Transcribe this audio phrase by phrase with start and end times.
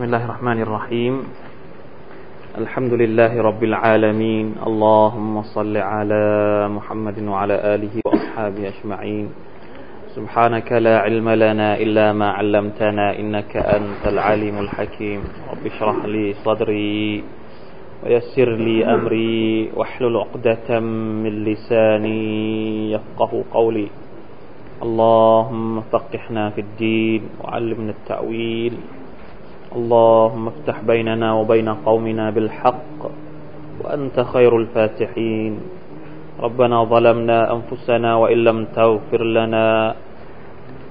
[0.00, 1.14] بسم الله الرحمن الرحيم.
[2.58, 4.64] الحمد لله رب العالمين.
[4.64, 6.24] اللهم صل على
[6.72, 9.26] محمد وعلى آله وأصحابه أجمعين.
[10.16, 15.20] سبحانك لا علم لنا إلا ما علمتنا إنك أنت العليم الحكيم.
[15.52, 17.24] رب اشرح لي صدري
[18.00, 22.24] ويسر لي أمري واحلل عقدة من لساني
[22.96, 23.88] يفقه قولي.
[24.80, 28.76] اللهم فقهنا في الدين وعلمنا التأويل.
[29.75, 32.99] اللهم افتح بيننا وبين قومنا بالحق
[33.81, 35.53] وأنت خير الفاتحين
[36.39, 39.95] ربنا ظلمنا أنفسنا وإن لم تغفر لنا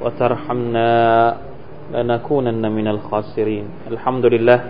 [0.02, 0.90] وترحمنا
[1.94, 4.60] لنكونن من الخاسرين الحمد لله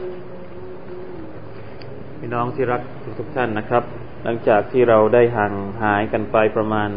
[2.18, 2.82] พี่น้องที่รัก
[3.18, 3.84] ทุกท่านนะครับ
[4.24, 5.52] หลังจากที่เราได้ห่าง
[5.82, 6.90] หายกันไปประมาณ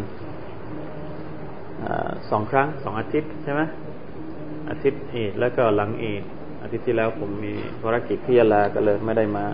[1.84, 1.86] อ
[2.30, 3.62] สองครั้งสองอาทิตย์ใช่ไหม
[4.70, 6.41] อาทิตย์อีดแล้วก็หลังอีดอา
[6.73, 9.47] ทิตย์ที่แล้วผมมีภารกิจที่ยะลาก็เลยไม่ได้มา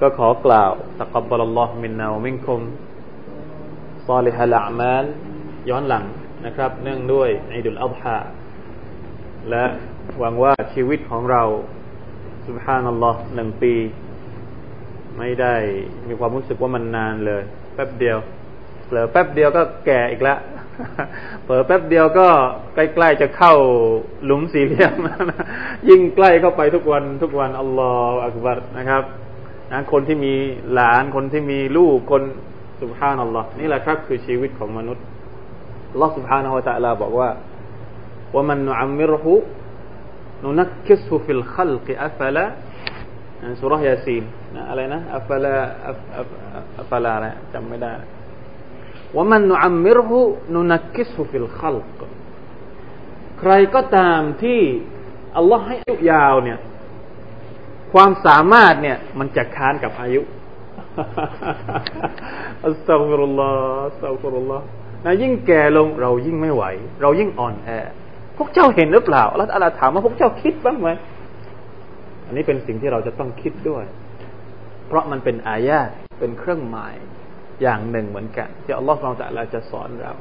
[0.00, 2.60] ก็ขอกล่าวตะกับบลลอฮ์มินนาวมินคุม
[4.06, 5.04] ซาลิฮัลอามาล
[5.70, 6.04] ย้อนหลัง
[6.46, 8.16] นะครับ เนื่องด้วยอีดุลอัฎฮา
[9.50, 9.64] และ
[10.18, 11.42] หวังว่าชีวิตของเรา
[12.46, 13.74] สุบฮานัลลอฮ์หนึ่งปี
[15.18, 15.54] ไม่ได้
[16.08, 17.42] มีความรู้สึกว่ามันนานเลย
[17.74, 18.18] แป๊บเดียว
[18.86, 20.38] เผลอแป๊บเดียวก็แก่อีกแล้ว
[21.46, 22.28] เปิดแป๊บเดียวก็
[22.74, 23.54] ใกล้ๆจะเข้า
[24.24, 24.94] หลุมสี่เหลี่ยม
[25.88, 29.02] ยิ่งใกล้เข้าไปทุกวันทุกวันอัลลอฮฺอักบัรนะครับ
[29.72, 30.34] นะคนที่มี
[30.72, 32.22] หลานคนที่มีลูกคน
[32.80, 35.04] สุภฮานัลลอฮ์นี่แหละครับคือชีวิตของมนุษย์
[36.00, 37.28] ลอสุภฮานาอัลตะลาบอกว่า
[38.34, 39.34] ว่ามันนุอัมมิรหุ
[40.42, 42.44] นุนักคิสุฟิลขัลกิอัฟละ
[43.60, 44.22] สุรยาซีน
[44.68, 47.92] อะไรนะأفلا أفلاอะไรจำไม่ได้
[49.16, 52.00] ومن نعمره ننكسه في الخلق
[53.40, 54.60] ใครก็ตามที่
[55.36, 56.58] อัลลอฮ์ให้อายุยาวเนี่ย
[57.92, 60.20] ความสามารถเนี่ย มันจะค้านกับอายุ
[62.64, 64.64] أستغفر الله أستغفر الله
[65.04, 66.64] นะยิ่งแก่ลงเรายิ่งไม่ไหว
[67.02, 67.68] เรายิ่งอ่อนแอ
[68.36, 70.88] พวกเจ้าเห็นหรือเปล่าแล้วอัลลอฮ์ถามว่าพวกเจ้าคิดบ้างไหม
[72.26, 73.84] อันนี้เป็นสิ่งที่เราจะต้องคิดด้วย
[74.86, 76.94] เพราะมันเป็นอายาตเป็นเครื่องหมาย
[77.62, 80.12] อย่างหนึ่งเหมือนกัน ที่อัลลอฮฺเราจะลาจะสอนเรา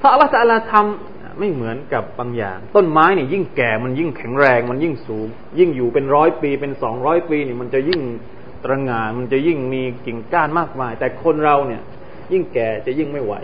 [0.00, 8.00] ถ้าอัลลอฮฺจะลาทำไม่เหมือนกับบางอย่าง ต้นไม้เนี่ยยิ่งแก่มันยิ่งแข็งแรง มันยิ่งสูง ยิ่งอยู่เป็นร้อยปีเป็นสองร้อยปีนี่มันจะยิ่ง
[8.64, 11.82] ตระหง่านมันจะยิ่งมีกิ่งก้านมากมาย แต่คนเราเนี่ย
[12.32, 13.34] ยิ่งแก่จะยิ่งไม่ไหว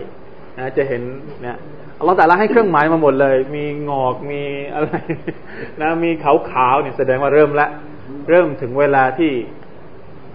[0.59, 1.03] นะจะเห็น
[1.43, 1.57] เนี่ย
[1.99, 4.43] อัลลอฮฺแต่ละให้เครื่องหมายมาหมดเลย มีงอกมี
[4.75, 4.93] อะไร
[5.81, 7.67] นะมีขาวขาวเนี่ยแสดงว่าเริ่มละ
[8.31, 9.33] เริ่มถึงเวลาที่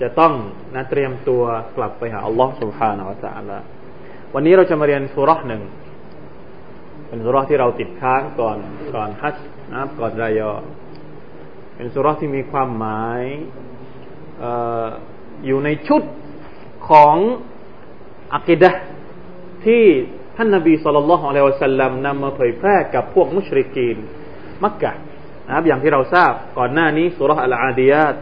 [0.02, 0.32] จะต้อง
[0.74, 1.42] นะเตรียมตัว
[1.76, 3.58] กลับไปหาอัลลอฮฺ سبحانه และ تعالى
[4.34, 5.62] วันนี้เราจะมาเรียนสุรษหนึ่ง
[7.06, 8.58] เป็นสุรษที่เราติดค้างก่อน
[8.94, 9.36] ก่อนฮัจ
[9.70, 10.52] นะครับก่อนรายอ
[11.76, 13.22] เป็นสุรษที่มีความหมาย
[14.42, 14.44] อ
[15.46, 16.02] อยู่ในชุด
[16.88, 17.16] ของ
[18.34, 18.70] อักิดะ
[19.64, 19.84] ที่
[20.36, 23.96] ท่านนบีสุลต่านละฮ์อะลัยวะสัลลัมนำมาเผยแพร่กับพวกมุชริกีน
[24.64, 24.92] มักกะ
[25.46, 28.14] นะครับอย่างที่เราทราบก่อนหน้านี้สุรษอัลอาดียาต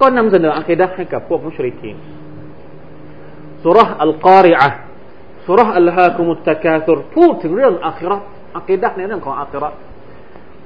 [0.00, 1.96] ก็นำเสนออักิดะให้กับพวกมุชริกีน
[3.64, 4.68] สุรษอัลกอริอะ
[5.46, 8.16] สุรษอัลฮาคุมุตตะกาซุรพูดถึงเรื่องอัครา
[8.56, 9.68] อักิดะในเรื่องของอัครา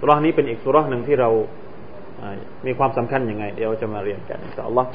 [0.00, 1.30] สุรษนี้เป็นอีกสุรษหนึ่งที่เรา
[2.66, 4.88] มีความสำคัญยังไง เดี๋ยวจะมาเรียนกันอินชาอัลลอฮ์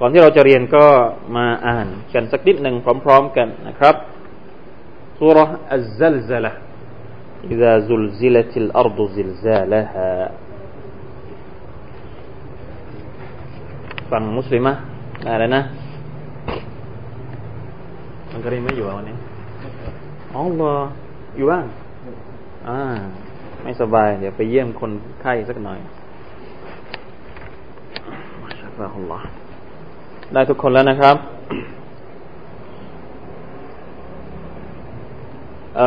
[0.00, 0.84] ก่อนที่เราจะเรียนก็
[1.36, 3.96] มาอ่านกันสักนิดหนึ่งพร้อมๆกันนะครับ
[5.24, 5.46] سورة
[5.78, 6.52] الزلزلة
[7.52, 10.10] إذا زلزلت الأرض زلزالها
[14.10, 14.72] ฝั่งมุสลิมะ
[15.24, 15.62] อะไรนะ
[18.30, 19.16] มันกรีไม่อยู่วันนี้
[20.34, 20.74] อ๋อเหรอ
[21.36, 21.66] อยู่บ้าน
[22.68, 22.78] อ่า
[23.62, 24.90] ไม่สบาย เดี๋ยวไปเยี่ยมคน
[25.20, 25.78] ไข้สักหน่อย
[28.42, 29.26] มาชาอัลลอฮ์
[30.32, 31.16] ได้ทุกคนแล้วนะครับ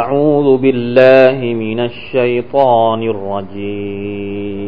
[0.02, 4.66] أعوذ بالله من الشيطان الرجيم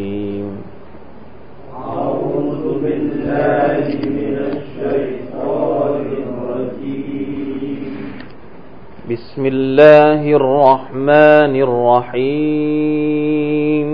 [9.10, 13.88] بسم الله الرحمن الرحيم.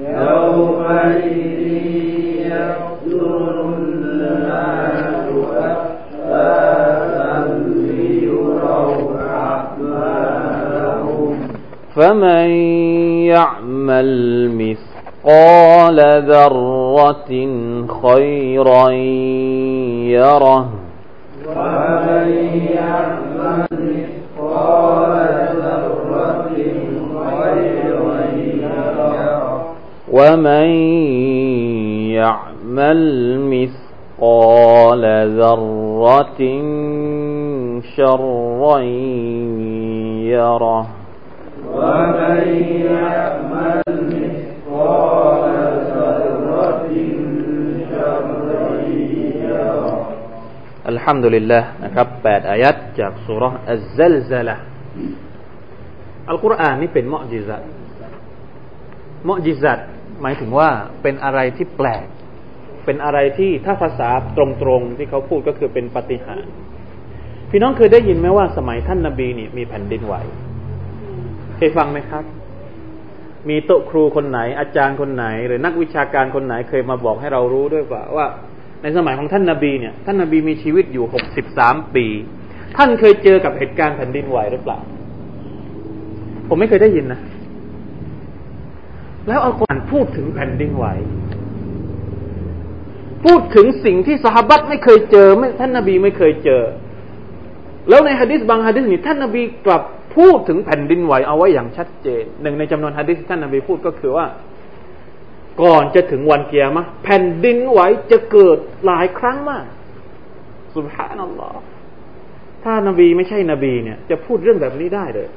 [0.00, 1.60] يومئذ
[2.46, 5.26] يصدر الناس
[5.56, 7.32] أشتاتا
[7.76, 11.32] ليروا أعمالهم
[11.96, 12.48] فمن
[13.26, 14.10] يعمل
[14.50, 15.98] مثقال
[16.28, 17.30] ذرة
[18.02, 18.90] خيرا
[20.10, 20.68] يره
[21.46, 25.02] ومن يعمل مثقال
[25.60, 26.02] ذرة
[27.26, 28.86] خيرا يره
[30.12, 30.68] ومن
[32.10, 33.00] يعمل
[33.40, 35.02] مثقال
[35.38, 36.40] ذرة
[37.96, 38.78] شرا
[40.30, 40.86] يره
[51.06, 54.56] ฮัมดุลิลละนะครับแปดอายัดจากสุรห์อัลซัลซัละ
[56.28, 57.62] อัลกุรอานนี่เป็นมอจิซัต
[59.28, 59.78] มอจิซัต
[60.22, 60.68] หมายถึงว่า
[61.02, 62.06] เป็นอะไรที่แปลก
[62.84, 64.44] เป็นอะไรที่ถ้าภาษาตร
[64.78, 66.44] งๆที่เขาพูดก็คือเป็นปาฏิหาร
[67.50, 70.14] พี่น้องเคยได้ยินไหมว่าสมัยท่านนาบีนี่มีแผ่นดินไหว
[71.56, 72.24] เคยฟังไหมครับ
[73.48, 78.26] มีโต๊ะครูคนไหน อาจารย์คนไหน หรือนักวิชาการคนไหนเคยมาบอกให้เรารู้ด้วยว่าว่า
[78.82, 82.06] ในสมัยของท่านนาบีเนี่ย ท่านนาบีมีชีวิตอยู่หกสิบสามปี
[82.76, 84.78] ท่านเคยเจอกับเหตุการณ์แผ่นดินไหวหรือเปล่า
[86.48, 87.20] ผมไม่เคยได้ยินนะ
[89.28, 90.86] แล้วอัลกุรอานพูดถึงแผ่นดินไหว
[93.24, 96.62] พูดถึงสิ่งที่สหบัตไม่เคยเจอไม่ท่านนาบีไม่เคยเจอ
[97.88, 99.82] แล้วในฮะดิษบางฮะดิษนี่ท่านนาบีกลับ
[100.16, 104.26] พูดถึงแผ่นดินไหวเอาไว้อย่างชัดเจน หนึ่งในจำนวนฮะดิษที่ท่านนาบีพูดก็คือว่า
[105.62, 107.80] ก่อนจะถึงวันเกียรมะแผ่นดินไหว
[108.10, 109.64] จะเกิดหลายครั้งมาก
[110.76, 111.60] สุบฮานัลลอฮ์
[112.64, 115.28] ถ้านาบีไม่ใช่นบีเนี่ย จะพูดเรื่องแบบนี้ได้เลย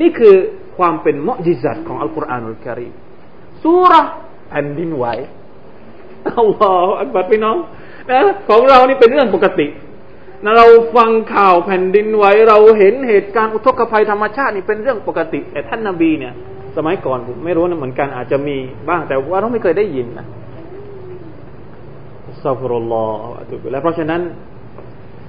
[0.00, 0.34] นี่คือ
[0.78, 2.92] ความเป็นมอจิซัตของอัลกุรอานอัลกิริม
[3.64, 4.02] สุรา
[4.48, 5.06] แผ่นดินไหว
[6.38, 7.56] อัลลอฮฺอักบัดพี่น้อง
[8.10, 9.66] นะของเรานี่เป็นเรื่องปกติ
[10.44, 10.66] นะเรา
[10.96, 16.34] ฟังข่าวแผ่นดินไหวเราเห็นเหตุการณ์อุทกภัยธรรมชาตินี่เป็นเรื่องปกติ แต่ท่านนาบีเนี่ย
[16.76, 18.56] สมัยก่อนผมไม่รู้นะเหมือนกันอาจจะมี
[18.88, 20.26] บ้างแต่ว่าเราไม่เคยได้ยินนะ
[22.44, 24.20] ซัฟรุลลอฮฺถูกแล้วเพราะฉะนั้น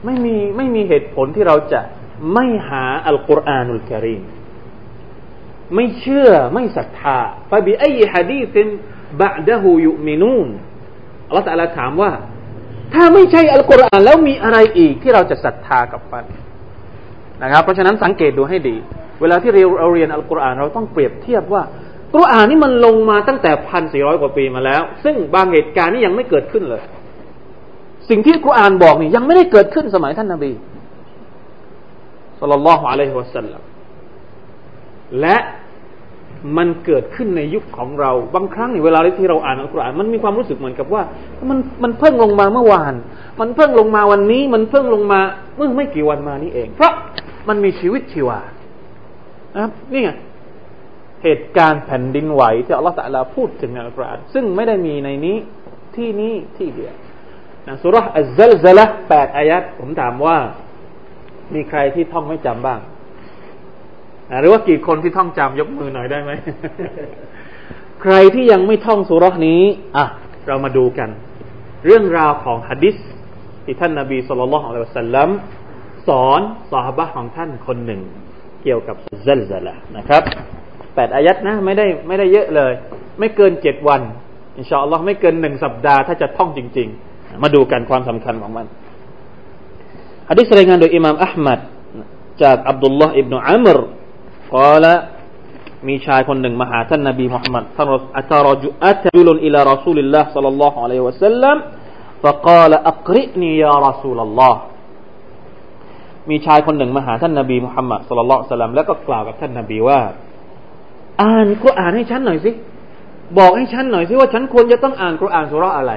[0.06, 1.82] ไม่มีไม่มีเหตุผลที่เราจะ
[2.34, 4.24] ไม่หาอัลกุรอานุลกิริม
[5.76, 7.18] ไม่เชื่อไม่ศรัทธา
[7.52, 8.68] ฟะบิอัยฮะดีซิน
[9.22, 10.48] บะดะฮูยุมินูน
[11.28, 12.12] อัลลอฮฺตะลาถามว่า
[12.94, 16.26] ถ้าไม่ใช่อัลกุรอานแล้วมีอะไรอีกที่เราจะศรัทธากับมัน
[17.44, 18.76] นะครับ เพราะฉะนั้นสังเกตดูให้ดี
[19.22, 21.64] เวลาที่เราเรียนอัลกุรอานเราต้องเปรียบเทียบว่า
[22.16, 26.84] กุรอานนี่มันลงมาตั้งแต่พันสี่ร้อยกว่าปีมาแล้ว ซึ่งบางเหตุการณ์นี่ยังไม่เกิดขึ้นเลย
[28.10, 30.52] สิ่งที่กุรอานบอกนี่ยังไม่ได้เกิดขึ้นสมัยท่านนาบี
[32.40, 33.62] สัลลัลลอฮุอะลัยฮิวะสัลลัม
[35.22, 35.38] และ
[36.58, 41.02] มันเกิดขึ้นในยุคของเรา บางครั้งนี่เวลาที่เราอ่านอัลกุรอานมันมีความรู้สึกเหมือนกับว่า
[41.50, 42.94] มันมันเพิ่งลงมาเมื่อวาน
[43.40, 45.20] มันเพิ่งลงมาวันนี้ มันเพิ่งลงมา
[45.58, 46.94] เมื่อไม่กี่วันมานี้เอง เพราะ
[47.48, 48.40] มันมีชีวิตชีวา
[49.54, 50.10] นะครับนี่ไง
[51.24, 55.38] เหตุการณ์แผ่นดินไหวที่อัลลอฮฺตะลาพูดถึงในอัลกุรอานซึ่งไม่ได้มีในนี้
[55.96, 56.94] ที่นี้ที่เดียว
[57.68, 60.38] นะสุรษอัลซัลซละแปดอายัดผมถามว่า
[61.54, 62.80] มีใครที่ท่องไม่จำบ้าง
[64.42, 66.32] หรือว่ากี่คนที่ท่องจำยกมือหน่อยได้ไหม
[68.02, 69.62] ใครที่ยังไม่ท่องสุรษนี้
[69.98, 70.06] อะ
[70.48, 71.10] เรามาดูกัน
[71.86, 72.96] เรื่องราวของฮะดิษ
[73.66, 75.30] ที่ท่านนาบีสุลต่านละฮ์อัลลอฮฺสัลลัม
[76.08, 78.02] สอนสาบะของท่านคนหนึ่ง
[78.67, 78.97] กี่ยวกับ
[79.27, 80.23] ซัลซละนะครับ
[80.95, 82.73] แปดอายัดนะ ไม่ได้ไม่ได้เยอะเลย
[83.19, 84.01] ไม่เกินเจ็ดวัน
[84.59, 88.67] อินชาอัลลอฮ์ไม่เกินหนึ่งสัปดาห์ถ้าจะท่องจริง ๆ มาดูกันความสำคัญของมัน
[90.31, 91.59] ฮะดิษรายงานโดยอิหม่ามอัลมัด
[92.43, 93.79] จากอับดุลลอฮ์อิบนุอัมร
[94.55, 94.99] กล่าว
[95.89, 101.57] มีชายคนหนึ่งมาหาท่านนบีมุฮัมมัดท่านอัตรจุอัตจุลุนอิลารอซูลิลลาห์สัลลัลลอฮุอะลัยฮิวะสัลลัม
[102.23, 104.55] فقال أقرئني يا رسول الله
[106.30, 110.00] มีชายคนหนึ่งมาหาท่านนาบีมุฮัมมัดสุลลัลสลัมแล้วก็กล่าวกับท่านนาบีว่า
[111.22, 112.52] อ่านกุรอานให้ฉันหน่อยสิ
[113.38, 115.94] บอกให้ฉันหน่อยสิว่าฉันควรจะต้องอ่านกุรอานสุราอะไร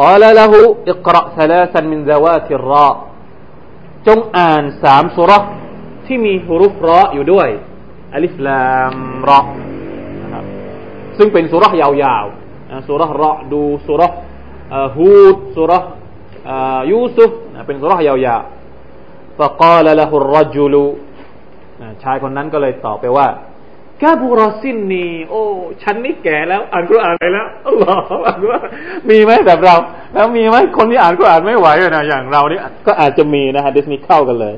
[0.00, 2.88] قال له اقرأ ثلاثا من ذوات الر
[4.06, 5.38] จงอ่านสามสุรา
[6.06, 7.48] ที่มีฮุรุฟรออยู่ด้วย
[8.14, 8.94] อัลิฟลาม
[9.28, 9.40] รอ
[10.22, 10.44] นะครับ
[11.18, 14.08] ซึ่งเป็นสุรายาวๆสุรรอดูสุรา
[14.96, 15.78] ฮูดสุรา
[16.90, 17.30] ยูซุฟ
[17.66, 18.63] เป็นสุรายาวๆ
[19.38, 20.74] ฟะกอลละฮุรจุล
[22.02, 23.28] ชายคนนั้นก็เลยตอบไปว่า
[24.02, 25.42] กาบุรอซินนีโอ้
[25.82, 28.44] ฉันนี่แก่แล้ว อ่านกุรอานไปแล้วอัลลอฮฺ
[29.10, 29.76] มีไหมแบบเรา
[30.14, 34.54] แล้วมีไหมคนที่อ่านกุรอานไม่ไหวนะอย่างเราเนี่ก็อาจจะมีนะฮะดิสนี้เข้ากันเลย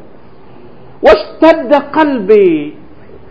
[1.07, 2.45] วัชตัดกัลบี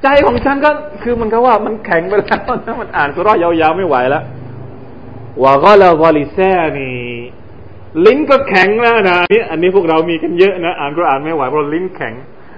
[0.04, 0.72] ใจของฉันก็
[1.04, 4.24] คือมันก็ว่ามันแข็งไปแล้วนะมันอ่านสุรอยาวๆไม่ไหวแล้ว
[5.44, 6.92] วะก็ลาวอลิแานี
[8.06, 12.14] ลิ้นก็แข็งแล้นะอันนี้อันนี้พวกเรามีกันเยอะนะอ่านก็อ่านไม่ไหวเพราะลิ้นแข็ง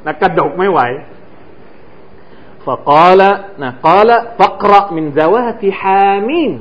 [0.05, 0.79] นะกระดกไม่ไหว
[2.65, 3.29] فقال
[3.61, 6.51] นะ قال فاقرأ من ذوات حم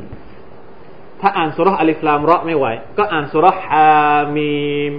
[1.20, 2.66] ถ้าอ่านสุรษอัลิฟลามระไม่ไหว
[2.98, 3.90] ก็อ่านสุรษฮา
[4.36, 4.54] มี
[4.90, 4.92] ม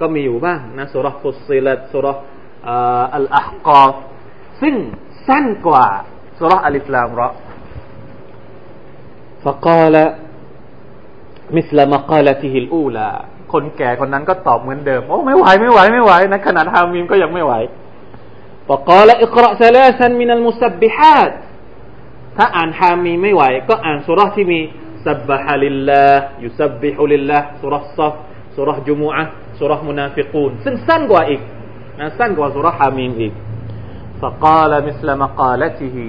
[0.00, 2.16] ก็มีอยู่บ้างนะสุรษฟุสซิลัดสุรษ
[3.14, 3.94] อัลอะฮกอฟ
[4.60, 4.74] ซึ่ง
[5.28, 5.86] สั้นกว่า
[6.38, 7.28] สุรษอัลิฟลามระ
[9.44, 13.08] فقال مثل مقالته الأولى
[13.52, 17.52] คนแก่คนนั้นก็ตอบเหมือนเดิม โอ้ไม่ไหวไม่ไหวไม่ไหวนะขนาดฮามิมก็ยังไม่ไหว
[18.68, 21.30] บอกกล่าวاقرأ ثلاثا من المسبحات
[22.36, 24.60] ถ้าอ่านฮามีมไม่ไหว ก็อ่านสุรษที่มี
[25.06, 28.14] سبح لله يسبح للهสุรษซัฟ
[28.56, 29.24] สุรษจุมูอะ
[29.58, 31.40] สุรษมุนาฟิกูนซึ่งสั้นกว่าอีก
[32.00, 33.32] นะสั้นกว่าสุรษฮามีมอีก
[34.20, 36.08] فقال مثل مقالته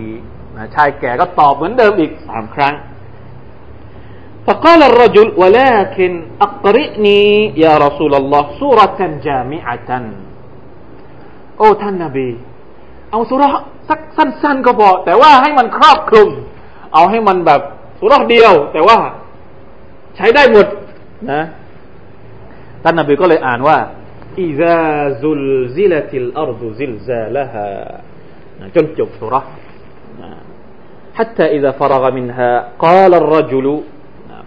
[0.76, 2.74] ชายแก่ก็ตอบเหมือนเดิมอีกสามครั้ง
[4.47, 6.13] فقال الرجل ولكن
[6.47, 7.21] أقرئني
[7.65, 9.91] يا رسول الله سورة جامعة
[11.59, 12.29] โอ้ท่านนาบี
[13.11, 13.43] เอาสุร
[13.89, 16.29] สักสั้นๆก็พอแต่ว่าให้มันครอบคลุม
[16.95, 17.61] เอาให้มันแบบ
[18.01, 18.99] สุรเดียว แต่ว่า
[20.17, 20.67] ใช้ได้หมด
[21.33, 21.43] นะ
[22.83, 23.79] ท่านนาบีก็เลยอ่านว่า
[24.43, 25.43] อิซาซุล
[25.77, 27.67] ซิลติลอัรดุซิลซาลฮา
[28.75, 29.37] จนจบสุร
[31.19, 32.51] حتى إذا فرغ منها
[32.87, 33.67] قال الرجل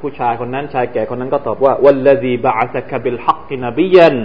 [0.00, 4.16] ผู้ชายคนนั้นชายแก่คนนั้นก็ตอบว่าวัลลซีบะอัสบิลฮักนบียัน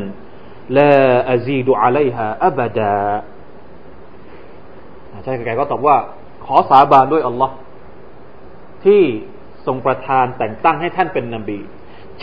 [0.78, 0.94] ลา
[1.32, 2.96] อซีดุอะไลฮะอับดา
[5.26, 5.98] ชายแก่ก็ตอบว่า
[6.46, 7.56] ขอสาบานด้วยอัลลอฮ์
[8.86, 9.02] ที่
[9.66, 11.60] ทรงประทานแต่งตั้งให้ท่านเป็นนบี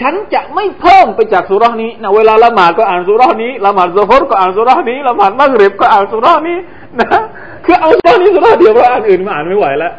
[0.01, 6.59] ฉันจะไม่เพิ่มไปจากสุรานี้นะเวลาละหมาดก็อ่านสุรานี้ละหมาดซุฮ์ก็อ่านสุรานี้ละหมาดมักริบก็อ่านสุรานี้
[7.01, 7.21] นะ
[7.65, 9.93] คือเอาสุรานี้สุราเดียวเพราะอ่านอื่นมาอ่านไม่ไหวแล้ว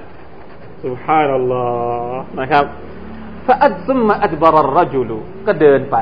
[0.85, 1.65] สุบฮานัลลอ
[2.13, 2.65] ฮ์นะครับ
[3.46, 5.10] فأد ثم أدبر الرجل
[5.46, 5.96] ก็เดินไป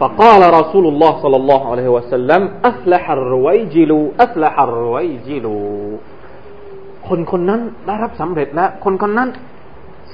[0.00, 3.92] فقال رسول الله صلى الله عليه وسلم أفلح الرويجل
[4.24, 5.46] أفلح الرويجل
[7.08, 9.28] คนคนนั้นได้รับสำเร็จแล้ว คนคนนั้น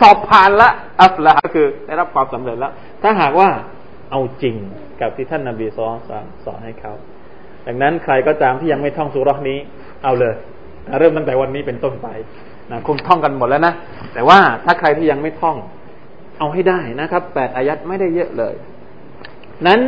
[0.01, 0.69] สอบผ่านละ
[1.03, 3.49] อัฟละคือได้รับความสำเร็จแล้ว ถ้าหากว่า
[4.11, 4.57] เอาจริง
[5.01, 5.95] กับที่ท่านนาบีสอน
[6.45, 6.93] สอนให้เขา
[7.67, 9.59] ดังนั้นใครก็ตามที่ยังไม่ท่องสุรษนี้
[10.05, 10.35] เอาเลย
[10.99, 12.09] เริ่มตั้งแต่วันนี้เป็นต้นไป
[12.71, 13.75] นะคงท่องกันหมดแล้วนะ
[14.15, 15.57] แต่ว่าถ้าใครที่ยังไม่ท่อง
[16.40, 18.56] เอาให้ได้นะครับแปดอายัดไม่ได้เยอะเลย
[19.68, 19.80] นั้น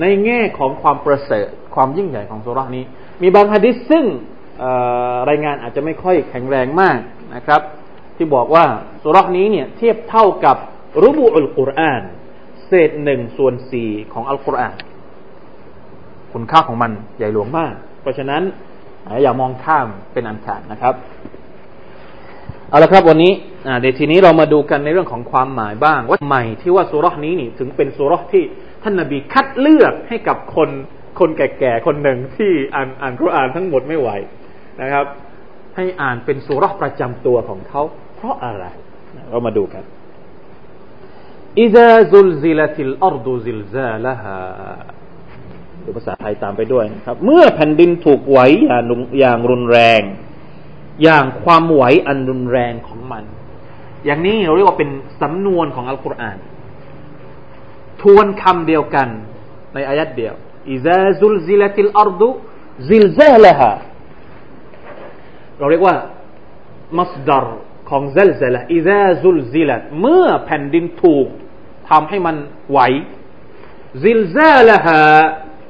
[0.00, 2.84] ในแง่ของความประเสริฐความยิ่งใหญ่ของสุรานี้
[3.22, 4.04] มีบางฮะดิษซึ่ง
[5.30, 6.98] รายงานอาจจะไม่ค่อยแข็งแรงมาก
[7.34, 7.60] นะครับ
[8.16, 8.64] ที่บอกว่า
[9.02, 10.56] สุรานี้เนี่ยเทียบเท่ากับ
[11.02, 12.02] รุบูอุลกุรอาน
[12.66, 14.76] เศษหนึ่งส่วนสี่ของอัลกุรอาน
[16.32, 18.42] คุณค่าของมันใหญ่หลวงมาก เพราะฉะนั้น
[19.22, 20.94] อย่ามองข้ามเป็นอันขาดนะครับ
[22.70, 23.32] เอาละครับวันนี้
[23.80, 28.44] เดี๋ยวทีนี้เรามาดูกันในเรื่องของความหมายบ้าง ว่าใหม่ที่ว่าสุรษนี้นี่ถึงเป็นสุรษที่
[28.82, 30.70] ท่านนาบีคัดเลือกให้กับคน
[31.18, 34.10] คนแก่ๆคนหนึ่งที่อ่านอ่านคุรานทั้งหมดไม่ไหว
[34.80, 35.06] นะครับ
[35.76, 37.82] ให้อ่านเป็นสุรษประจำตัวของเขา
[38.16, 38.64] เพราะอะไร
[39.30, 39.82] เรามาดูกัน
[41.60, 44.36] إذا زلزلت الأرض زلزالها
[45.84, 48.38] ดูภาษาไทยตามไปด้วยนะครับ เมื่อแผ่นดินถูกไหว
[49.18, 50.02] อย่างรุนแรง
[51.02, 53.24] อย่างความไหวอันรุนแรงของมัน
[54.06, 54.90] อย่างนี้เราเรียกว่าเป็น
[55.22, 56.38] สำนวนของอัลกุรอาน
[58.02, 59.08] ทวนคำเดียวกัน
[59.74, 60.34] ในอายัดเดียว
[60.70, 63.70] إذا زلزلت الأرض زلزالها
[65.58, 65.96] เราเรียกว่า
[66.98, 67.46] มัสดาร
[67.90, 71.26] ของزلزل إذا زلزلتเมื่อแผ่นดินถูก
[71.90, 72.36] ทำให้มัน
[72.70, 72.78] ไหว
[74.04, 75.00] زلزالها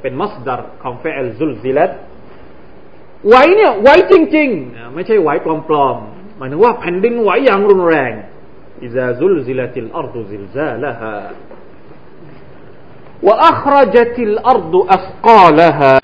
[0.02, 1.90] เป็นมัสดารของفعل زلزلت
[3.27, 5.29] ไหวเนี่ยไหวจริงๆ ไม่ใช่ไหว
[5.69, 8.13] ปลอมๆ หมายถึงว่าแผ่นดินไหวอย่างรุนแรง
[8.87, 11.15] إذا زلزلت الأرض زلزالها
[13.27, 15.95] وأخرجت الأرض أثقالها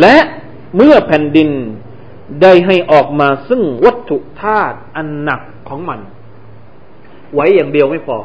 [0.00, 0.16] และ
[0.76, 1.50] เมื่อแผ่นดิน
[2.42, 6.00] ได้ให้ออกมาซึ่งวัตถุธาตุอันหนักของมัน
[7.34, 8.16] ไว้อย่างเดียวไม่พอ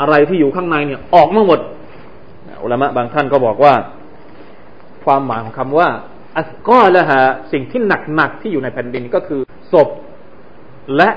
[0.00, 1.60] อะไรที่อยู่ข้างในเนี่ย ออกมาหมด
[2.62, 3.74] อุลามะบางท่านก็บอกว่า
[5.04, 5.88] ความหมายของคำว่า
[6.37, 7.81] อัสกอละฮะสิ่งที่
[8.15, 9.41] หนักๆที่อยู่ในแผ่นดินก็คือ
[9.73, 9.89] ศพ
[10.97, 11.09] และ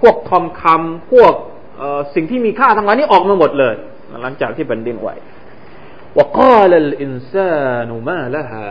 [0.00, 1.32] พวกทองคำพวก
[2.14, 3.74] สิ่งที่มีค่าทั้งหลายนี้ออกมาหมดเลย
[4.22, 5.08] หลังจากที่แผ่นดินไหว
[6.16, 8.64] وقال الإنسان ما لها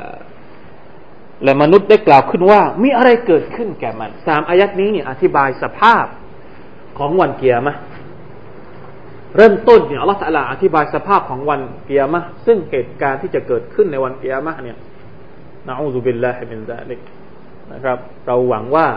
[1.44, 6.06] และมนุษย์ได้กล่าวขึ้นว่า มีอะไรเกิดขึ้นแก่มันสามอายัดนี้เนี่ยอธิบายสภาพ
[6.98, 7.76] ของวันกิยามะฮฺ
[9.38, 14.78] เริ่มต้นเนี่ยอัลลอฮฺตะลาอธิบายสภาพของวันกิยามะฮฺซึ่งเหตุการณ์ที่จะเกิดขึ้นในวันกิยามะฮฺเนี่ย
[15.68, 17.02] نعوذ بالله من ذلك
[17.74, 18.88] นะครับ เราหวังว่า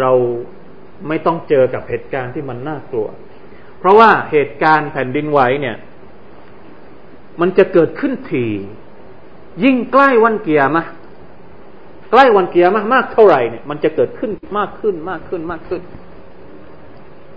[0.00, 0.10] เรา
[1.08, 3.08] ไม่ต้องเจอกับเหตุการณ์ที่มันน่ากลัว
[3.78, 5.76] เพราะว่าเหตุการณ์แผ่นดินไหวเนี่ย
[7.40, 8.46] มันจะเกิดขึ้นที
[9.64, 10.84] ยิ่งใกล้วันกิยามะฮฺ
[12.10, 15.82] ใกล้วันกิยามะฮฺมากเท่าไหร่เนี่ยมันจะเกิดขึ้นมากขึ้นมากขึ้นมากขึ้น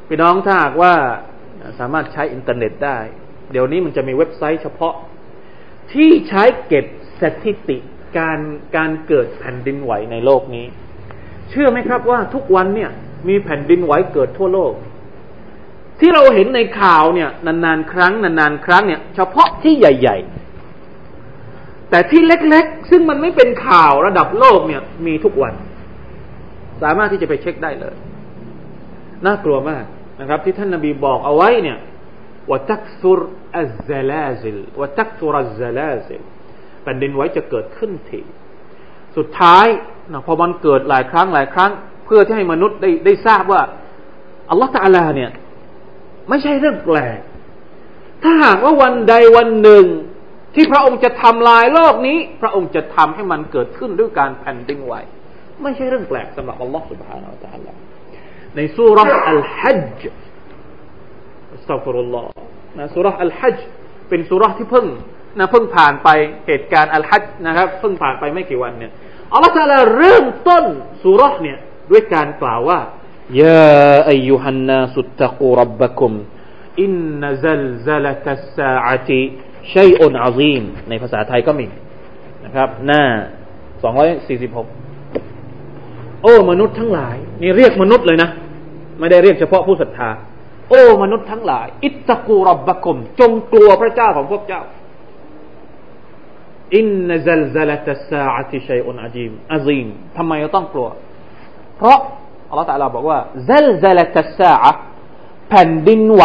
[0.08, 0.94] พี่น้องถ้าหากว่า
[1.80, 2.98] สามารถใช้อินเทอร์เน็ตได้
[3.52, 4.94] เดี๋ยวนี้มันจะมีเว็บไซต์เฉพาะ
[5.94, 6.86] ที่ใช้เก็บ
[7.22, 7.78] สถิติ
[8.18, 8.40] การ
[8.76, 10.66] การเกิดแผ่นดินไหวในโลกนี้
[11.50, 12.92] เชื่อไหมครับว่าทุกวันเนี่ย
[13.28, 14.74] มีแผ่นดินไหวเกิดทั่วโลก
[16.00, 20.18] ที่เราเห็นในข่าวเนี่ยนานๆครั้งนานๆครั้งเนี่ย เฉพาะที่ใหญ่
[21.04, 25.54] ๆ แต่ที่เล็กๆ ซึ่งมันไม่เป็นข่าวระดับโลกเนี่ย มีทุกวัน
[26.82, 27.96] สามารถที่จะไปเช็คได้เลย
[29.26, 29.86] น่ากลัวมาก
[30.20, 31.78] นะครับ ที่ท่านนาบีบอกเอาไว้เนี่ย
[32.50, 33.20] ว่าตักซุร
[33.58, 36.22] อัลซาลาซิลว่าตักซุรอัลซาลาซิล
[36.88, 38.22] ผ่นดินไหวจะเกิดขึ้นที
[39.18, 39.66] สุดท้าย
[40.12, 41.72] นะพอมันเกิดหลายครั้งหลายครั้ง
[42.06, 43.62] เพื่อที่ให้มนุษย์ได้ได้ทราบว่า
[44.50, 45.32] อัลลอฮฺตะอัลาเนี่ย
[46.30, 47.20] ไม่ใช่เรื่องแปลก
[48.24, 49.86] ถ้าหากว่าวันใดวันหนึ่ง
[50.56, 54.94] ที่พระองค์จะทำลายโลกนี้ พระองค์จะทำให้มันเกิดขึ้นด้วยการแผ่นดินไหว
[55.64, 57.78] ไม่ใช่เรื่องแปลกสำหรับอัลลอฮฺสุบฮานาอัลลอฮฺ
[58.56, 60.02] ในสุรษอัลฮัจ
[61.54, 62.30] อัสตัฟุรุลลอฮ์
[62.78, 63.58] นะสุรษอัลฮัจ
[64.10, 64.86] เป็นสุรษที่เพิ่ง
[65.38, 66.10] นะเพิ่งผ่านไป
[66.48, 68.92] เหตุการณ์อัลฮัจญ์นะครับเพิ่งผ่านไปไม่กี่วันเนี่ย
[69.34, 70.64] อัลลอฮฺตาลาเริ่มต้น
[71.04, 71.58] สุรษเนี่ย
[71.92, 72.80] ด้วยการกล่าวว่า
[73.42, 76.12] ยาอายุฮันนาสุตตะกูรับบักุม
[76.82, 79.22] อินนซัลซัลตัสซาอะติ
[79.74, 81.66] ชัยอุนอาซีมในภาษาไทยก็มี
[82.46, 83.04] นะครับ หน้า
[83.84, 88.30] 246 โอ้ มนุษย์ทั้งหลาย นี่เรียกมนุษย์เลยนะ
[89.00, 90.10] ไม่ได้เรียกเฉพาะผู้ศรัทธา
[90.70, 94.62] โอ้ มนุษย์ทั้งหลาย اتقوا ربكم จงกลัวพระเจ้าของพวกเจ้า
[96.76, 100.90] إن زلزلة الساعة شيء عظيم عظيمทำไมเราต้องกลัว
[101.78, 101.98] เพราะ
[102.50, 104.54] อัลลอฮฺตะลาบอกว่าزلزلة الساعة
[105.50, 106.24] แผ่นดินไหว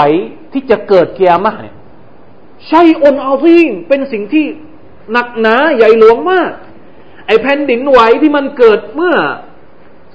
[0.52, 1.76] ที่จะเกิดกิยามะฮฺเนี่ย
[2.72, 4.46] شيء عظيمเป็นสิ่งที่
[5.12, 6.50] หนักหนาใหญ่หลวงมาก
[7.26, 9.16] ไอแผ่นดินไหวที่มันเกิดเมื่อ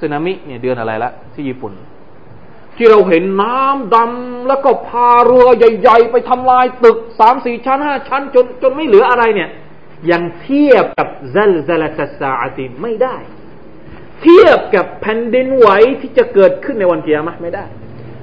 [0.02, 1.74] สึนามิเนี่ยเดือนอะไรละที่ญี่ปุ่น
[2.78, 9.50] ที่เราเห็นน้ำดำแล้วก็พาเรือใหญ่ ๆ ไปทำลายตึกสามสี่ชั้นห้าชั้นจนจนไม่เหลืออะไรเนี่ย
[10.12, 13.16] ยังเทียบกับซัลซัลตัสซาอติไม่ได้
[14.22, 15.70] เทียบกับแผ่นดินไหว
[16.02, 17.66] ที่จะเกิดขึ้นในวันเกียร์มะไม่ได้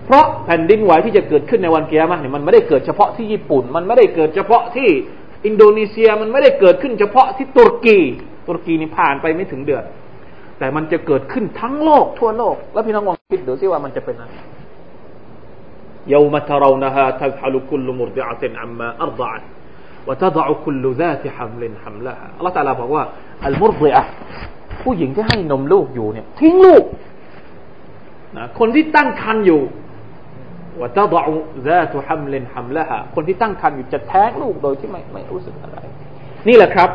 [0.07, 4.89] เพราะแผ่นดินไหวที่จะเกิดขึ้นในวันเกียร์มะเนี่ยมันไม่ได้เกิดเฉพาะที่ญี่ปุ่น มันไม่ได้เกิดเฉพาะที่
[5.47, 7.99] อินโดนีเซียมันไม่ได้เกิดขึ้นเฉพาะที่ตุรกี
[8.47, 9.85] ตุรกีนี่ผ่านไปไม่ถึงเดือน
[10.59, 14.33] แต่มันจะเกิดขึ้นทั้งโลกทั่วโลก แล้วพี่น้องลองคิดดูสิว่ามันจะเป็นอะไร
[16.13, 19.41] ยามทราน
[20.09, 23.03] ฮาทัฮัลุคุลมุรดิอะตินอัมมาอัรดะดะคุลซาติฮัมลินฮัมละอัลลอฮฺตาลาบอกว่า
[23.47, 24.03] อัลมุรดิอะ
[24.83, 26.85] ผู้หญิงที่ให้นมลูกอยู่เนี่ยทิ้งลูก
[28.37, 29.61] นะคนที่ตั้งครรภ์อยู่
[30.81, 31.25] วะตดะ
[31.67, 35.79] ซาตุฮัมลินฮัมละคนที่ตั้งครรภ์อยู่จะแท้งลูกโดยที่ไม่ไม่รู้สึกอะไร
[36.49, 36.91] นี่แหละครับ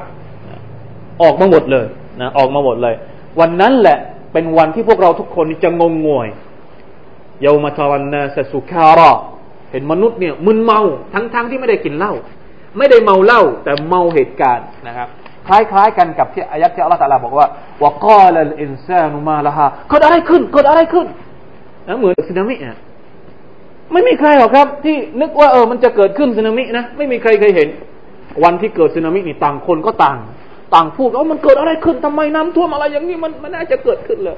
[1.22, 1.86] ออกมาหมดเลย
[2.22, 2.96] นะออกมาหมดเลย
[3.40, 3.98] วันนั้นแหละ
[4.34, 6.28] เป็นวันที่พวกเราทุกคนจะงงงวย
[7.42, 9.12] เยามาทวันนาสสุคาระ
[9.72, 10.82] เห็นมนุษย์เนี่ยมึนเมา
[11.14, 12.14] ทั้งๆทที่ไม่ได้กินเหล้า
[12.78, 15.08] ไม่ได้เมาเหล้าแต่เมาเหตุการณ์นะครับ
[15.48, 17.48] คล้ายๆกันกับที่อายัดที่อัลลอฮฺตาลาบอกว่า
[17.82, 21.08] ว่ากาลลอินซานุมาละฮะเกิดอะไรขึ้นเกิดอะไรขึ้น
[21.88, 22.78] นะเหมือนสึนามิอะ
[23.92, 27.68] ไม่มีใครหรอกครับ ที่นึกว่าเออมันจะเกิดขึ้นสึนามินะไม่มีใครเคยเห็น
[28.44, 30.18] วันที่เกิดสึนามินี่ต่างคนก็ต่าง
[30.76, 34.38] ต่างพูดว่ามันเกิดอะไรขึ้นทำไมน้ำท่วมอะไรอย่างนี้มันมันน่าจะเกิดขึ้นเลย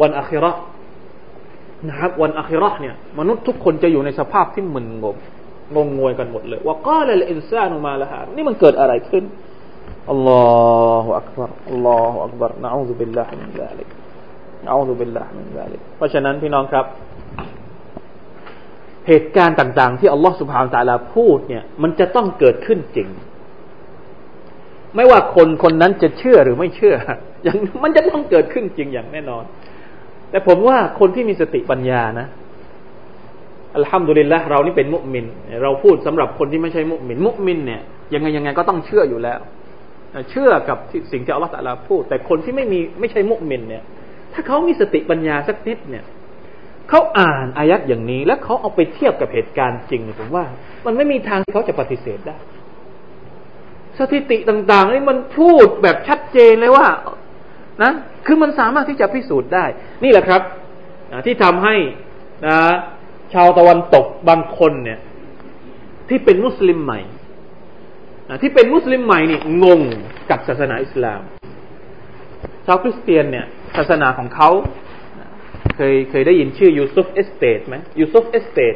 [0.00, 0.52] วันอาคิเราะฮฺ
[1.88, 5.16] นะครับ วันอาคิเราะฮฺเนี่ย มนุษย์ทุกคนจะอยู่ในสภาพที่มึนงง
[5.76, 9.24] งงงวยกันหมดเลยว่าقال الإنسان ما لهاนี่มันเกิดอะไรขึ้น
[10.10, 10.42] อัลลอ
[11.04, 13.88] ฮฺอักบารอัลลอฮฺอักบารنعوذ بالله من ذلك
[14.68, 15.64] เอาดูเป็นละมันได้
[15.96, 16.86] เพราะฉะนั้นพี่น้องครับ
[19.08, 23.08] เหตุการณ์ต่าง ๆ ที่อัลลอฮฺสุบฮานตะลาพูดเนี่ย มันจะต้องเกิดขึ้นจริง
[24.96, 26.94] ไม่ว่าคนคนนั้นจะเชื่อหรือไม่เชื่อ
[27.42, 29.44] อย่างมันจะต้องเกิดขึ้นจริงอย่างแน่นอน
[30.30, 32.26] แต่ผมว่าคนที่มีสติปัญญานะ
[33.76, 35.26] อัลฮัมดุลิลละเรานี่เป็นมุสลิม
[35.62, 37.80] เราพูดสำหรับคนที่ไม่ใช่มุสลิมมุสลิมเนี่ย
[38.14, 39.40] ยังไงยังไงก็ต้องเชื่ออยู่แล้ว
[40.30, 40.78] เชื่อกับ
[41.12, 43.82] สิ่งที่อัลลอฮฺตะลาพูด แต่คนที่ไม่มีไม่ใช่มุสลิมเนี่ย
[44.32, 46.04] ถ้าเขามีสติปัญญาสักนิดเนี่ย
[46.88, 50.44] เขาอ่านอายัดอย่างนี้ แล้วเขาเอาไปเทียบกับเหตุการณ์จริงผมว่า
[50.86, 52.36] มันไม่มีทางที่เขาจะปฏิเสธได้
[53.98, 56.86] สถิติต่างๆนี่มันพูดแบบชัดเจนเลยว่า
[57.82, 57.92] นะ
[58.26, 59.64] คือมันสามารถที่จะพิสูจน์ได้
[60.04, 60.42] นี่แหละครับ
[61.26, 61.76] ที่ทำให้
[62.46, 62.56] นะ
[63.32, 64.98] ชาวตะวันตกบางคนเนี่ย
[66.08, 67.00] ที่เป็นมุสลิมใหม่
[68.42, 69.80] ที่เป็นมุสลิมใหม่นี่งง
[70.30, 71.20] กับศาสนาอิสลาม
[72.66, 74.50] ชาวคริสเตียนเนี่ย ศาสนาของเขา
[75.76, 78.74] เคยเคยได้ยินชื่อยูซุฟเอสเตดไหมยูซุฟเอสเตด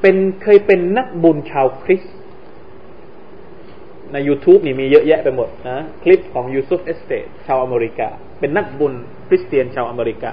[0.00, 2.02] เป็นเคยเป็นนักบุญชาวคริสต์
[4.12, 8.08] ใน YouTube นี่มีเยอะแยะไปหมดนะคลิปของยูซุฟเอสเตดชาวอเมริกา
[8.40, 8.92] เป็นนักบุญ
[9.28, 10.30] คริสเตียนชาวอเมริกา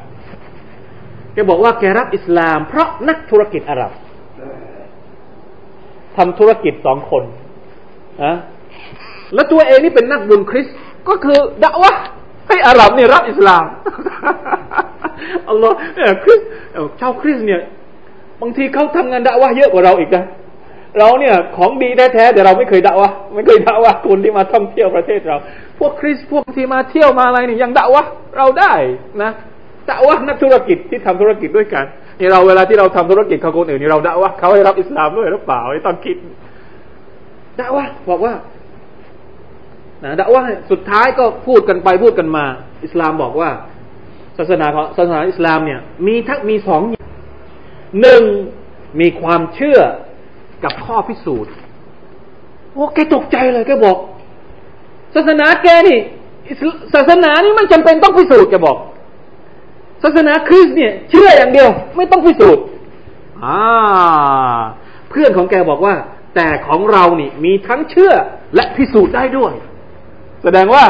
[1.38, 3.92] แกบอกว่าแกรับอิสลาม เพราะนักธุรกิจอาหรับ
[6.18, 7.24] ทำธุรกิจสองคน
[8.24, 8.36] นะ
[9.34, 10.68] แล้วตัวเองนี่เป็นนักบุญคริส
[11.10, 11.92] ก็คือด่าวะ
[12.48, 13.66] ให้อาหรับเนี่ยรับอิสลาม
[15.50, 16.40] อัลลอฮ์เนี่ยคริส
[17.00, 17.62] ชาวคริสเนี่ย
[18.42, 20.24] บางทีเขาทำงานด่าวะเยอะกว่าเราอีกนะ
[21.00, 25.38] เราเนี่ยของดีแท้ๆแต่เราไม่เคยด่าวะไม่เคยด่าวะคนที่มาท่องเที่ยวประเทศเรา
[25.80, 28.04] พวกคริสพวกที่มาเที่ยวมาอะไรนี่ยังด่าวะ
[28.38, 28.74] เราได้
[29.24, 29.32] นะ
[29.90, 31.86] ด่าวะนักธุรกิจที่ทำธุรกิจด้วยกัน
[32.20, 36.18] นี่เราเวลาที่เราทำธุรกิจเขาคนอื่นนี่เราด่าวะเขาให้รับอิสลามด้วยหรือเปล่าไม่ต้องคิด
[37.60, 38.34] ด่าวะบอกว่า
[40.04, 42.46] นะด่าว่าสุดท้ายก็พูดกันไปพูดกันมา
[42.86, 43.50] อิสลามบอกว่า
[44.38, 46.82] ศาสนาของศาสนาอิสลามเนี่ย มีทั้งมีสอง
[48.02, 48.24] หนึ่ง
[49.00, 49.80] มีความเชื่อ
[50.64, 51.54] กับข้อพิสูจน์
[52.74, 53.98] โอ้แกตกใจเลยแกบอก
[55.16, 56.00] ศาสนาแกนี่
[56.94, 58.78] ศาสนานี่มันจำเป็นต้องพิสูจน์แกบอก
[60.04, 62.64] ศาสนาคริสต์เนี่ย เชื่ออย่างเดียว ไม่ต้องพิสูจน์
[63.44, 63.60] อ่า
[65.10, 65.96] เพื่อนของแกบอกว่า
[66.36, 68.14] แต่ของเรานี่มีทั้งเชื่อ
[68.56, 69.54] และพิสูจน์ได้ด้วย
[70.44, 70.84] แสดงว่า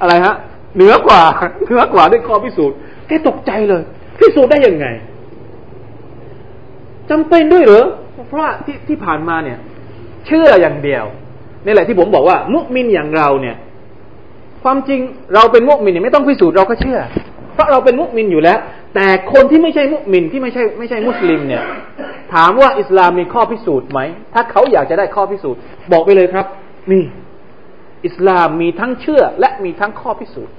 [0.00, 0.34] อะไรฮะ
[0.76, 1.22] เหนือกว่า
[1.64, 2.76] เหนือกว่าด้วยข้อพิสูจน์
[3.08, 3.82] แกตกใจเลย
[4.18, 4.86] พิสูจน์ได้ยังไง
[7.10, 7.86] จำเป็นด้วยเหรอ
[8.28, 9.58] เพราะที่ที่ผ่านมาเนี่ย
[10.26, 11.04] เชื่ออย่างเดียว
[11.64, 13.56] นี่แหละที่ผมบอกว่า มุมินอย่างเราเนี่ย
[14.64, 15.00] ความจริง
[15.34, 16.98] เราเป็นมุมินเนี่ยไม่ต้องพิสูจน์เราก็เชื่อ
[17.58, 18.58] เพราะเราเป็นมุมินอยู่แล้ว
[18.94, 21.62] แต่คนที่ไม่ใช่มุมินที่ไม่ใช่ไม่ใช่มุสลิมเนี่ย
[22.34, 24.00] ถามว่าอิสลามมีข้อพิสูจน์ไหม
[24.34, 25.60] ถ้าเขาอยากจะได้ข้อพิสูจน์
[25.92, 26.46] บอกไปเลยครับ
[26.92, 27.04] นี่
[28.06, 30.54] อิสลามมีทั้งเชื่อและมีทั้งข้อพิสูจน์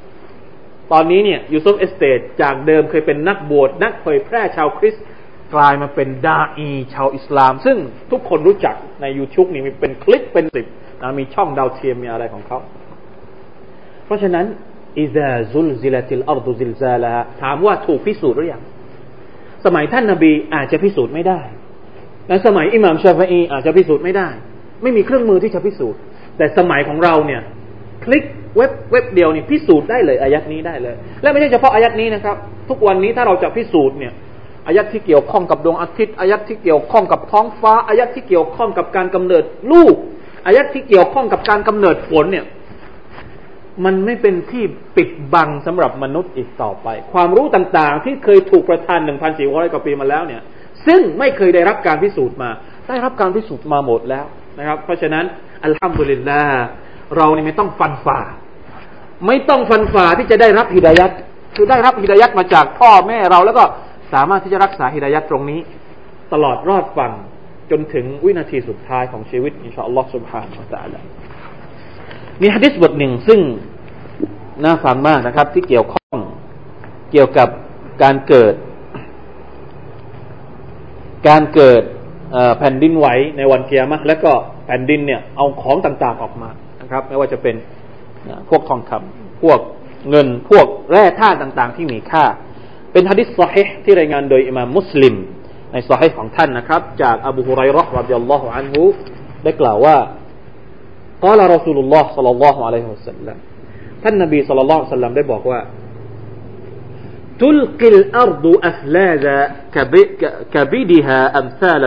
[0.91, 5.05] ตอนนี้เนี่ยยูซุฟเอสเตดจากเดิมเคยเป็นนักบวชนักเผยแพร่ชาวคริสต์
[5.53, 7.77] กลายมาเป็นดาอีชาวอิสลาม ซึ่ง
[8.11, 10.65] ทุกคนรู้จักในยูทูบนี่มีเป็นคลิปเป็นสิบ
[11.01, 12.57] นะมีช่องดาวเทียมมีอะไรของเขา
[14.05, 14.45] เพราะฉะนั้น
[14.97, 18.61] إذا زلزلت الأرض زلزالهاถามว่าถูกพิสูจน์หรือยัง
[19.65, 21.39] สมัยท่านนาบีอาจจะพิสูจน์ไม่ได้
[22.29, 24.29] ในสมัยอิหม่ามชาฟอีอาจจะพิสูจน์ไม่ได้
[24.81, 25.99] ไม่มีเครื่องมือที่จะพิสูจน์
[26.37, 27.41] แต่สมัยของเราเนี่ย
[28.05, 28.23] คลิก
[28.57, 32.35] เว็บเว็บเดียวนี่พิสูจน์ได้เลยอายัดนี้ได้เลย และไม่ใช่เฉพาะอายัดนี้นะครับ
[32.69, 34.13] ทุกวันนี้ถ้าเราจะพิสูจน์เนี่ย
[34.67, 39.95] อายัดที่เกี่ยวข้องกับดวงอาทิตย์อายัดที่เกี่ยวข้องกับท้องฟ้าอายัดที่เกี่ยวข้องกับการกำเนิดลูก
[40.45, 42.45] อายัดที่เกี่ยวข้องกับการกำเนิดฝนเนี่ย
[43.85, 44.63] มันไม่เป็นที่
[44.97, 50.41] ปิดบังสำหรับมนุษย์อีกต่อไป ความรู้ต่างๆ ที่เคยถูกประทานหนึ่งพันสี่ร้อยกว่าปีมาแล้วเนี่ย
[50.87, 52.49] ซึ่งไม่เคยได้รับการพิสูจน์มา
[52.87, 54.25] ได้รับการพิสูจน์มาหมดแล้ว
[54.59, 55.25] นะครับ เพราะฉะนั้น
[55.65, 56.41] อัลฮัมดุลิลลา
[57.17, 58.19] เรานี่ไม่ต้องฟันฝ่า
[59.27, 61.11] ไม่ต้องฟันฝ่าที่จะได้รับฮิดายัด
[61.55, 63.63] คือได้รับฮิดายัดมาจากพ่อแม่เราแล้วก็
[64.13, 65.59] สามารถที่จะรักษาฮิดายัดตรงนี้
[66.33, 67.11] ตลอดรอดฟัง
[67.71, 70.49] จนถึงวินาทีสุดท้ายของชีวิตอินชาอัลลอฮฺสุบฮานะ
[70.83, 71.05] อัลลอฮฺ
[72.41, 73.39] นี่ฮะดิษบทหนึ่งซึ่ง
[74.64, 76.18] น่าฟังมากนะครับ ที่เกี่ยวข้อง
[77.12, 77.48] เกี่ยวกับ
[78.02, 78.54] การเกิด
[81.28, 81.82] การเกิด
[82.58, 84.32] แผ่นดินไหวในวันเกียร์มะแล้วก็
[84.66, 87.56] แผ่นดินเนี่ยเอาของต่างๆออกมานะครับ ไม่ว่าจะเป็น
[88.48, 89.58] พวกทองคำ พวก
[90.10, 92.24] เงินพวกแร่ธาตุต่างๆ ที่มีค่า
[92.92, 93.54] เป็นฮะดิษสเฮ
[93.84, 95.14] ที่รายงานโดยอิมามมุสลิม
[95.72, 98.82] ในสเฮของท่านนะครับ จากอบูฮุไรร์รดิยัลลอฮุอันฮุ
[99.44, 99.96] ได้กล่าวว่า
[101.24, 103.36] قال رسول الله صلى الله عليه وسلم
[104.03, 105.59] ท่านนบีสุลต่านสัลลัมได้บอกว่า
[107.41, 109.35] ทุลกิลอัรดุอัฟลาดะ
[110.55, 111.83] กะบิดิฮาอัมซาล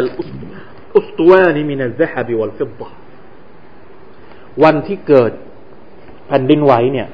[0.96, 2.88] อุสตวานีมินัลซะฮบวัลฟิดะ
[4.62, 5.32] วันที่เกิด
[6.26, 7.08] แผ่นดินไหวเนี่ย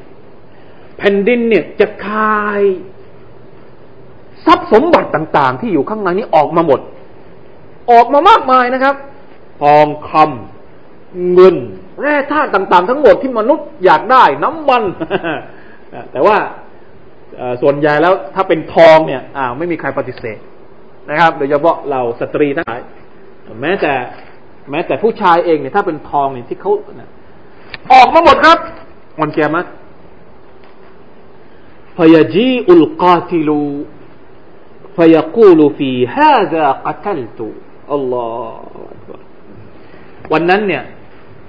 [0.99, 2.63] แผ่นดินเนี่ยจะคาย
[4.47, 6.81] ทรัพย์สมบัติต่าง ๆ ที่อยู่ข้างในนี้ออกมาหมด
[7.91, 8.95] ออกมามากมายนะครับ
[9.63, 11.57] ทองคำเงิน
[12.01, 14.83] แร่ธาตุต่างๆ ทั้งหมดที่มนุษย์อยากได้น้ำมัน
[16.13, 16.37] แต่ว่า
[17.63, 20.39] ส่วนใหญ่แล้วถ้าเป็นทองเนี่ยอ้าไม่มีใครปฏิเสธ
[21.11, 22.81] นะครับ โดยเฉพาะเราสตรีทั้งหลาย
[23.61, 23.95] แม้แต่
[24.71, 26.73] แม้แต่ผู้ชายเองเนี่ยถ้าเป็นทองเนี่ยที่เขา
[27.93, 28.59] ออกมาหมดครับ
[29.21, 29.67] มันแกมัด
[31.97, 33.63] ฟยจีอุลกาติลู
[34.97, 37.47] ฟยกูลูฟีฮาซากัตัลตุ
[37.93, 39.11] อัลลอฮฺ
[40.33, 40.83] วันนั้นเนี่ย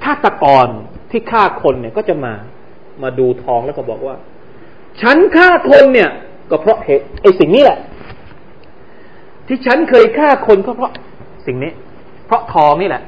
[0.04, 0.66] ฆาตกร
[1.10, 2.34] ที่ฆ่าคนเนี่ยก็จะมา
[3.02, 4.16] มาดูทองแล้วก็บอกว่า
[5.02, 6.10] ฉันฆ่าคนเนี่ย
[6.50, 7.78] ก็เพราะเหตุไอ้สิ่งนี้แหละ
[9.46, 10.92] ที่ฉันเคยฆ่าคนก็เพราะ
[11.46, 11.72] สิ่งนี้
[12.26, 13.02] เพราะทองนี่แหละ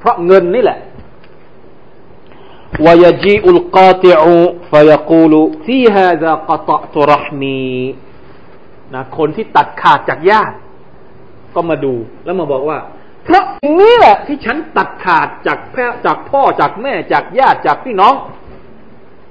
[0.00, 0.78] เพราะเงินนี่แหละ
[2.86, 4.20] ويجيء القاطع
[4.70, 5.34] فيقول
[5.66, 7.68] في هذا قطعت رحمي
[8.94, 10.56] นะคนที่ตัดขาดจากญาติ
[11.54, 12.78] ก็มาดูแล้วมาบอกว่า
[13.23, 18.13] เพราะอย่งนี้แหละที่ฉันตัดขาดจากแพ่จากพ่อจากแม่จากญาติจากพี่น้อง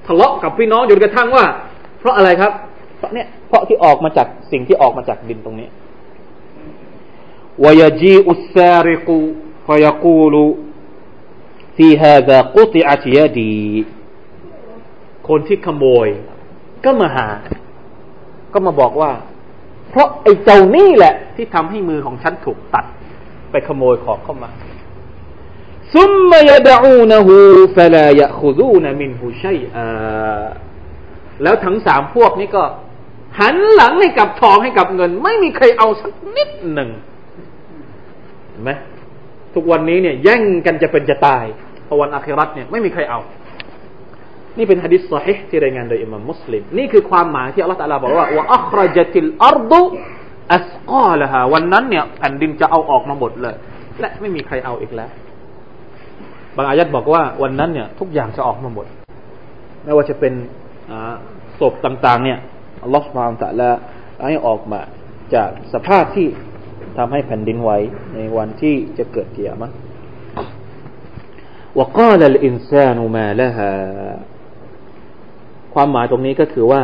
[0.07, 1.45] ทะเลาะกับพี่น้องจนกระทั่งว่า
[1.99, 2.53] เพราะอะไรครับ
[2.97, 5.69] เพราะเนี่ยเพราะที่ออกมาจากสิ่งที่ออกมาจากดินตรงนี้
[7.65, 9.19] วยจีอุสาริกุ
[9.67, 10.45] ฟยกูลู
[11.77, 13.55] ฟีฮาซากุติอาติยดี
[15.29, 16.09] คนที่ขโมย
[16.85, 17.29] ก็มาหา
[18.53, 19.13] ก็มาบอกว่า
[19.91, 22.85] เพราะไอ้เจ้านี่แหละ ที่ทำให้มือของฉันถูกตัด
[23.53, 24.51] ไปขโมยของเข้ามา
[25.95, 27.37] ซุมมยดอูนหู
[27.77, 29.79] ฟลายะขุดูนมินหูชัยอ
[31.43, 32.63] แล้วทั้งสามพวกนี้ก็
[33.41, 36.91] หันหลังให้กับทองให้กับเงิน ไม่มีใครเอาสักนิดหนึ่ง
[38.51, 38.71] เห็นไหม
[39.55, 41.45] ทุกวันนี้เนี่ย แย่งกันจะเป็นจะตาย
[41.87, 43.21] พอวันอาคิรัตเนี่ยไม่มีใครเอา
[44.59, 49.83] นี่เป็นฮะดิษสฮิที่รายงานโดยอิมามมุสลิม นี่คือความหมายที่อัลลอฮฺตะลาบอกว่าว่าอัครจติลอัรดุ
[50.51, 53.55] อัสกอละฮะวันนั้นเนี่ยแผ่นดินจะเอาออกมาหมดเลย
[54.01, 55.11] และไม่มีใครเอาอีกแล้ว
[56.57, 58.87] บางอายัดบอกว่าวันนั้นเนี่ย ทุกอย่างจะออกมาหมด
[59.85, 60.33] ไม่ว่าจะเป็น
[61.61, 62.39] ศพต่าง ๆ เนี่ย
[62.95, 63.71] ลอสุบฮานตะละ
[64.29, 64.81] ให้ออกมา
[65.35, 66.29] จากสภาพที่
[66.99, 67.71] ทำให้แผ่นดินไหว
[68.15, 69.71] ในวันที่จะเกิดเกียรมะ
[71.79, 73.71] วกาลอินซานุมาละฮะ
[75.75, 76.83] ความหมายตรงนี้ก็คือว่า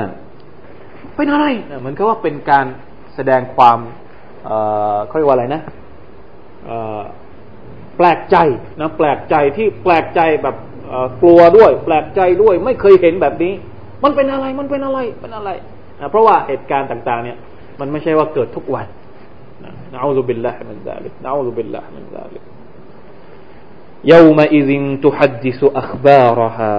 [1.14, 1.46] เป็นอะไร
[1.80, 2.66] เหมือนกับว่าเป็นการ
[3.17, 3.77] แสดงความ
[5.07, 5.62] เขาเรียกว่าอะไรนะ
[7.97, 8.38] แปลกใจ
[8.79, 10.55] นะแปลกใจที่แปลกใจแบบ
[11.21, 13.53] กลัวด้วย แปลกใจด้วย ไม่เคยเห็นแบบนี้
[14.03, 15.49] มันเป็นอะไรมันเป็นอะไรเป็นอะไร
[15.99, 17.38] นะเพราะว่าเหตุการณ์ต่าง ๆ เนี่ย
[17.79, 18.88] มันไม่ใช่ว่าเกิดทุกวัน
[19.93, 22.43] นะอูซุบิลละมินซาลิกนะอูซุบิลละมินซาลิก
[24.13, 24.69] يومئذ
[25.05, 26.75] تحدث أخبارها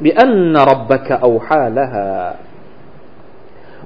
[0.00, 2.08] بأن ربك أوحى لها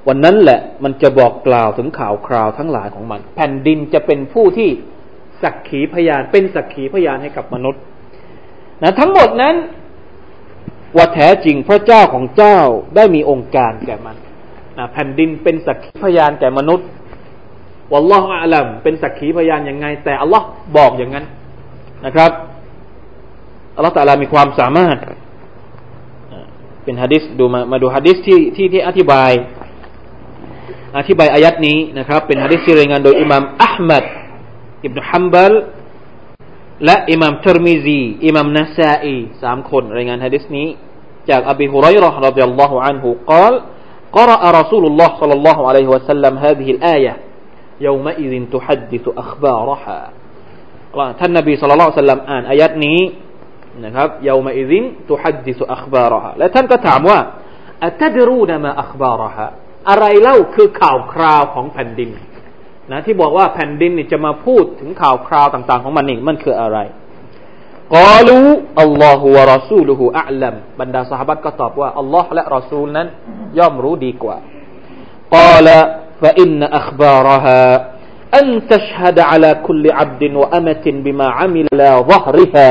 [0.08, 4.70] วันนั้นแหละมันจะบอกกล่าวถึงข่าวคราวทั้งหลายของมัน แผ่นดินจะเป็นผู้ที่
[5.42, 7.82] สักขีพยาน เป็นสักขีพยานให้กับมนุษย์
[8.82, 9.54] นะทั้งหมดนั้น
[10.96, 12.58] ว่าแท้จริงพระเจ้าของเจ้า
[12.96, 14.16] ได้มีองค์การแก่มัน
[14.78, 16.88] นะแผ่นดินเป็นสักขีพยานแก่มนุษย์
[17.92, 21.26] วัลลอฮฺอัลลัมเป็นสักขีพยานยังไง แต่อัลลอฮ์บอกอย่างนั้น
[22.06, 22.30] นะครับ
[23.76, 24.96] อัลลอฮฺตะลามีความสามารถ
[26.84, 29.30] เป็นฮะดิษดูมามาดูฮะดิษที่ที่ที่อธิบาย
[30.97, 34.05] อธิบายอายัดนี้นะครับ เป็นฮะดิษที่รายงานโดยอิหม่ามอัลมัด
[34.85, 35.53] อิบนุฮัมบัล
[36.85, 40.67] และอิหม่ามทรมิซีอิหม่ามนาซาอีสามคนรายงานฮะดิษนี้
[41.29, 43.53] จากอบีฮุไรร์รดิยัลลอฮุอันฮุกล่าว
[44.17, 47.13] قرأ رسول الله صلى الله عليه وسلم هذه الآية
[47.81, 49.99] يومئذ تحدث أخبارها
[51.19, 52.99] ท่านนบีสุลต่านอ่านอายัดนี้
[53.85, 57.19] นะครับยาวมาอิซินตุฮัดดิสุอัคบาระฮะและท่านก็ถามว่า
[57.85, 59.47] อัตดรูนมาอัคบาระฮะ
[59.88, 62.10] อะไรเล่าคือข่าวคราวของแผ่นดิน
[62.90, 66.78] นะที่บอกว่าแผ่นดินนี่จะมาพูดถึงข่าวคราวต่างๆ ของมันนี่มันคืออะไร
[67.94, 73.06] قالوا الله ورسوله أعلمบรรดาสหบัตก็ตอบว่าอัลลอฮ์และรอซูลนั้น
[73.58, 74.36] ย่อมรู้ดีกว่า
[75.34, 82.68] قال فإن أخبارها أن تشهد على كل عبد وأمة بما عمل على ظهرها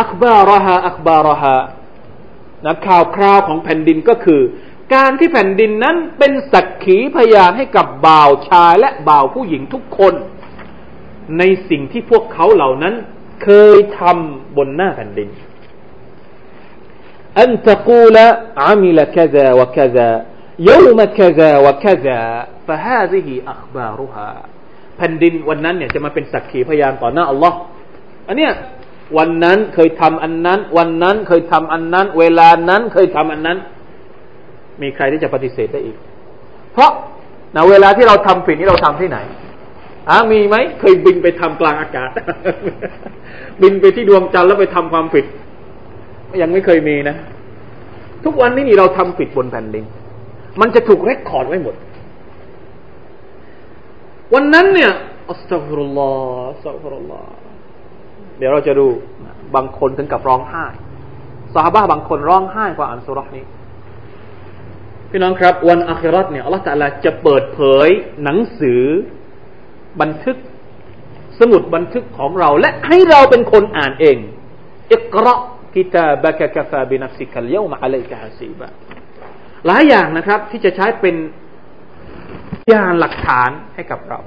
[0.00, 1.42] อัคบาระฮ
[2.66, 4.40] นะข่าวคราวของแผ่นดินก็คือ
[4.93, 10.13] การที่แผ่นดินนั้นเป็นสักขีพยานให้กับบ่าวชายและบ่าวผู้หญิงทุกคน
[11.37, 12.93] ในสิ่งที่พวกเขาเหล่านั้น
[13.43, 15.29] เคยทำบนหน้าแผ่นดิน
[17.39, 18.25] อันตะกูละ
[18.61, 20.09] อามิลกะซาวะกะซา
[20.69, 22.21] يوم كذا وكذا
[22.67, 24.29] فهذه أخبارها
[24.97, 27.57] แผ่นดินวันนั้นเนี่ยจะมาเป็นสักขีพยานต่อหน้าอัลลอฮ์
[28.27, 28.53] อันเนี้ย
[29.17, 33.57] วันนั้นเคยทำอันนั้น วันนั้นเคยทำอันนั้น เวลานั้นเคยทำอันนั้น
[34.82, 35.96] มีใครที่จะปฏิเสธได้อีก
[36.72, 36.90] เพราะ
[37.56, 39.18] นะเวลาที่เราทำผิดนี่เราทำที่ไหน
[40.08, 42.10] อ่ามีไหมเคยบินไปทำกลางอากาศ
[43.62, 45.24] บินไปที่ดวงจันทร์แล้วไปทำความผิด
[46.42, 47.16] ยังไม่เคยมีนะ
[48.24, 49.84] ทุกวันนี้นี่เราทำผิดบนแผ่นดิน
[50.60, 51.74] มันจะถูกเรคคอร์ดไว้หมด
[54.34, 54.92] วันนั้นเนี่ย
[55.30, 57.30] أستغفر الله أستغفر الله
[58.38, 58.86] เดี๋ยวเราจะดู
[59.54, 60.64] บางคนถึงกับร้องไห้
[61.54, 63.44] สหบัตบางคนร้องไห้เพราะอ่านสูเราะฮฺนี้
[65.16, 67.88] พี่น้องครับ วันอาคิเราะฮฺเนี่ยอัลลอฮฺ تعالىจะเปิดเผย
[68.24, 68.82] หนังสือ
[70.00, 70.36] บันทึก
[71.40, 74.16] สมุดบันทึกของเรา และให้เราเป็นคนอ่านเอง
[74.92, 78.68] اقرأ كتابك كفى بنفسك اليوم عليك حسيبا
[79.66, 81.16] หลายอย่างนะครับ ที่จะใช้เป็น
[82.54, 84.18] พยานหลักฐานให้กับเรา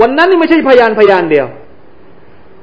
[0.00, 1.46] วันนั้นนี่ไม่ใช่พยานพยานเดียว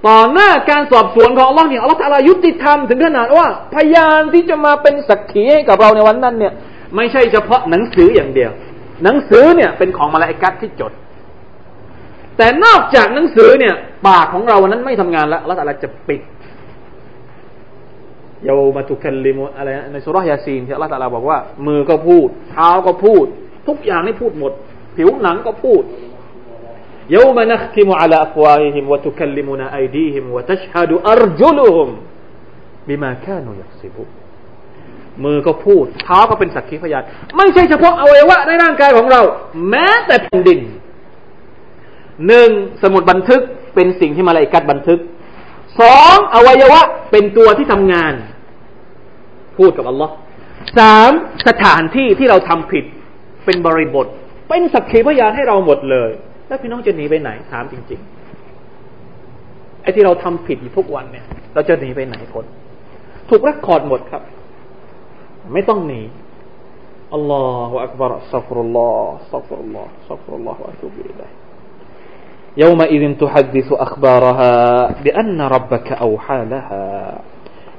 [0.08, 6.56] ต่อหน้าการสอบสวนของอัลลอฮ์เนี่ยอัลลอฮ์ตะลายุติธรรมถึงขนาดว่า พยานที่จะมาเป็นสักขีให้กับเราในวันนั้นเนี่ย
[6.96, 8.52] ไม่ใช่เฉพาะหนังสืออย่างเดียว
[9.04, 10.92] หนังสือเนี่ยเป็นของมาลาอิกัดที่จด
[12.38, 13.74] แต่นอกจากหนังสือเนี่ย
[14.08, 16.22] ปากของเราวันนั้นไม่ทำงานแล้วแล้วอะไรจะปิด
[18.46, 23.26] يوم تكلم อะไรในสูเราะฮฺยาซีนที่อัลลอฮฺ تعالىบอกว่า มือก็พูดเท้าก็พูด
[23.68, 24.54] ทุกอย่างนี่พูดหมด
[24.98, 25.84] ผิวหนังก็พูด
[27.12, 31.90] اليوم نختم على أفواههم وتكلمنا أيديهم وتشهد أرجلهم
[32.90, 34.04] بما كانوا يكسبون
[35.24, 37.04] มือก็พูด เท้าก็เป็นสักขีพยาน
[37.38, 39.22] ไม่ใช่เฉพาะอวัยวะในร่างกายของเรา
[39.70, 40.60] แม้แต่แผ่นดิน
[42.28, 42.50] หนึ่ง
[42.84, 43.42] สมุดบันทึก
[43.76, 45.00] เป็นสิ่งที่มลาอิกะฮฺบันทึก
[45.80, 48.14] สองอวัยวะเป็นตัวที่ทำงาน
[49.58, 50.14] พูดกับอัลลอฮ์
[50.78, 51.12] สาม
[51.48, 52.86] สถานที่ที่เราทำผิด
[53.46, 54.08] เป็นบริบท
[54.50, 56.10] เป็นสักขีพยานให้เราหมดเลย
[56.48, 62.46] แล้วพี่น้องจะหนีไปไหนถามจริงๆไอ้ที่เราทำผิดอยู่ทุกวันเนี่ย เราจะหนีไปไหนคน
[63.30, 64.22] ถูกล็อกคอหมดครับ
[65.53, 66.03] ไม่ต้องหนี
[67.15, 71.31] อัลลอฮฺอักบารสัฟรุลลอฮฺสัฟรุลลอฮฺสัฟรุลลอฮฺวะตุบิลัย
[72.63, 74.53] يومئذ تحدث أخبارها
[75.05, 76.87] بأن ربك أوحى لها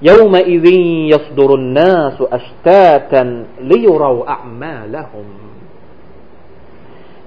[0.02, 0.65] يومئذ
[1.13, 3.24] يصدر الناس أشتاتا
[3.72, 5.28] ليروا أعمالهم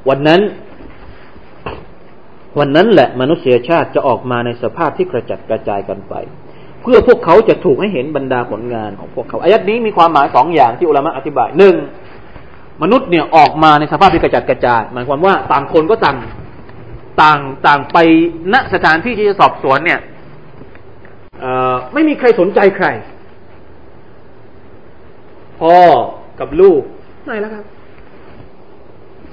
[0.08, 0.40] วันนั้น
[2.58, 6.45] วันนั้นแหละมนุษยชาติจะออกมาในสภาพที่กระจัดกระจายกันไป เ
[6.89, 11.75] พื่อพวกเขาจะถูกให้เห็นบรรดาผลงานของพวกเขาอายัดนี้มีความหมายสองอย่างที่อุลามะอธิบายหนึ่ง
[12.83, 16.17] มนุษย์เนี่ยออกมาในสภาพที่กระจัดกระจายหมายความว่าต่างคนก็ต่าง
[17.21, 17.97] ต่างต่างไป
[18.53, 19.99] ณสถานที่ที่จะสอบสวนเนี่ย
[21.93, 22.87] ไม่มีใครสนใจใคร
[25.59, 25.77] พ่อ
[26.39, 26.81] กับลูก
[27.25, 27.63] ไหนแล้วครับ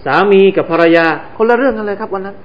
[0.05, 2.37] สามีกับภรรยาคนละเรื่องกันเลยครับวันนั้น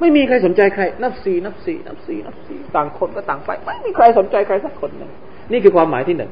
[0.00, 5.10] ไม่มีใครสนใจใคร นับสี่นับสี่นับสี่นับสี่ต่างคนก็ต่างไปไม่มีใครสนใจใครสักคนหนึ่ง
[5.52, 6.30] นี่คือความหมายที่หนึ่ง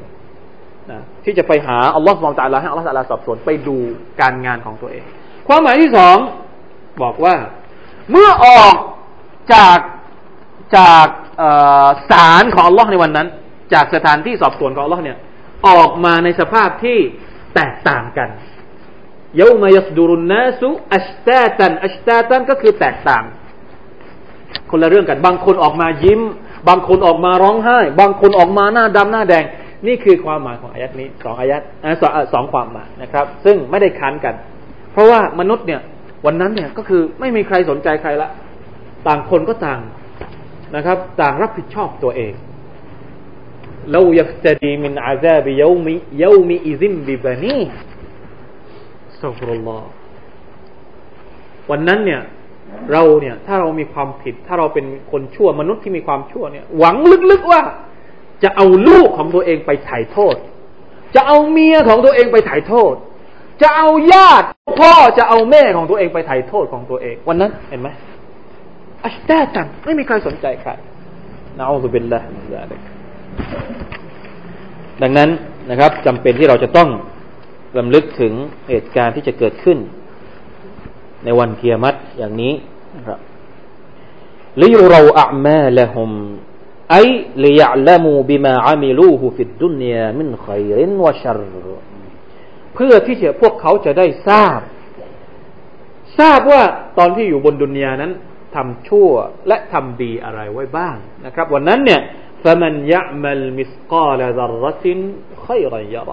[0.91, 3.77] นะที่จะไปหาอัลลอฮฺมองตาลาให้อัลลอฮฺตาลาสอบสวนไปดู
[4.21, 5.05] การงานของตัวเอง
[5.49, 6.17] ความหมายที่สอง
[7.03, 7.35] บอกว่า
[8.11, 8.75] เมื่อออก
[9.55, 9.79] จาก
[10.77, 11.07] จาก
[12.11, 13.29] ศาลของอัลลอฮ์ในวันนั้น
[13.75, 15.19] จากสถานที่สอบสวนของอัลลอฮ์เนี่ย
[15.69, 16.99] ออกมาในสภาพที่
[17.55, 18.29] แตกต่างกัน
[19.41, 23.25] ยามายัสดูรุนนาสุอัชตาตันอัชตาตันก็คือแตกต่าง
[24.71, 26.21] คนละเรื่องกัน บางคนออกมายิ้ม
[26.69, 29.45] บางคนออกมาร้องไห้ บางคนออกมาหน้าดำหน้าแดง
[29.87, 31.63] นี่คือความหมายของอายัดนี้สองอายัด
[32.01, 34.35] สองสองความหมายนะครับ ซึ่งไม่ได้ค้านกัน
[34.93, 35.81] เพราะว่ามนุษย์เนี่ย
[36.27, 38.29] วันนั้นเนี่ยก็คือไม่มีใครสนใจใครละ
[39.07, 39.81] ต่างคนก็ต่าง
[40.77, 42.33] นะครับ ต่างรับผิดชอบตัวเอง
[43.93, 47.57] เราอยากจะดีมินอาซาบิยามิยามิอิซิมบิบานี
[49.21, 49.89] สัฟรุลลอฮ์
[51.71, 52.21] วันนั้นเนี่ย
[52.93, 56.97] เราเนี่ย ถ้าเรามีความผิด ถ้าเราเป็นคนชั่วมนุษย์ที่มีความชั่วเนี่ย หวัง
[57.31, 57.63] ลึกๆว่า
[58.43, 60.37] จะเอาลูกของตัวเองไปไถ่โทษ
[61.15, 62.95] จะเอาเมียของตัวเองไปไถ่โทษ
[63.63, 64.47] จะเอาญาติ
[64.81, 67.89] พ่อจะเอาแม่ของตัวเองไปไถ่โทษของตัวเอง วันนั้นเห็นไหม
[69.05, 70.71] อัชแต้จังไม่มีใครสนใจใคร
[71.59, 72.21] นะอัลลอฮฺเป็นละ
[75.03, 75.31] ดังนั้น
[75.71, 76.89] นะครับจำเป็นที่เราจะต้อง
[77.79, 78.33] ลำลึกถึง
[78.69, 79.79] เหตุการณ์ที่จะเกิดขึ้น
[81.25, 82.55] ในวันเกียรติอย่างนี้
[82.97, 83.19] นะครับ
[84.61, 86.11] ลิยูเราอัมาละฮุม
[86.93, 86.97] ไอ
[87.45, 91.41] ลิยะละมูบิมาอามิลูฮูฟิดดุนยามินขัยรินวะชัร
[92.75, 94.61] เพื่อที่จะพวกเขาจะได้ทราบ
[96.19, 96.63] ทราบว่า
[96.99, 98.13] ตอนที่อยู่บนดุนยานั้น
[98.55, 99.11] ทำชั่ว
[99.49, 102.01] และทำดีอะไรไว้บ้างนะครับ วันนั้นเนี่ย
[102.45, 104.99] ฟะมันยะมัลมิสกาลซัรรติน
[105.47, 106.11] ขัยรยะร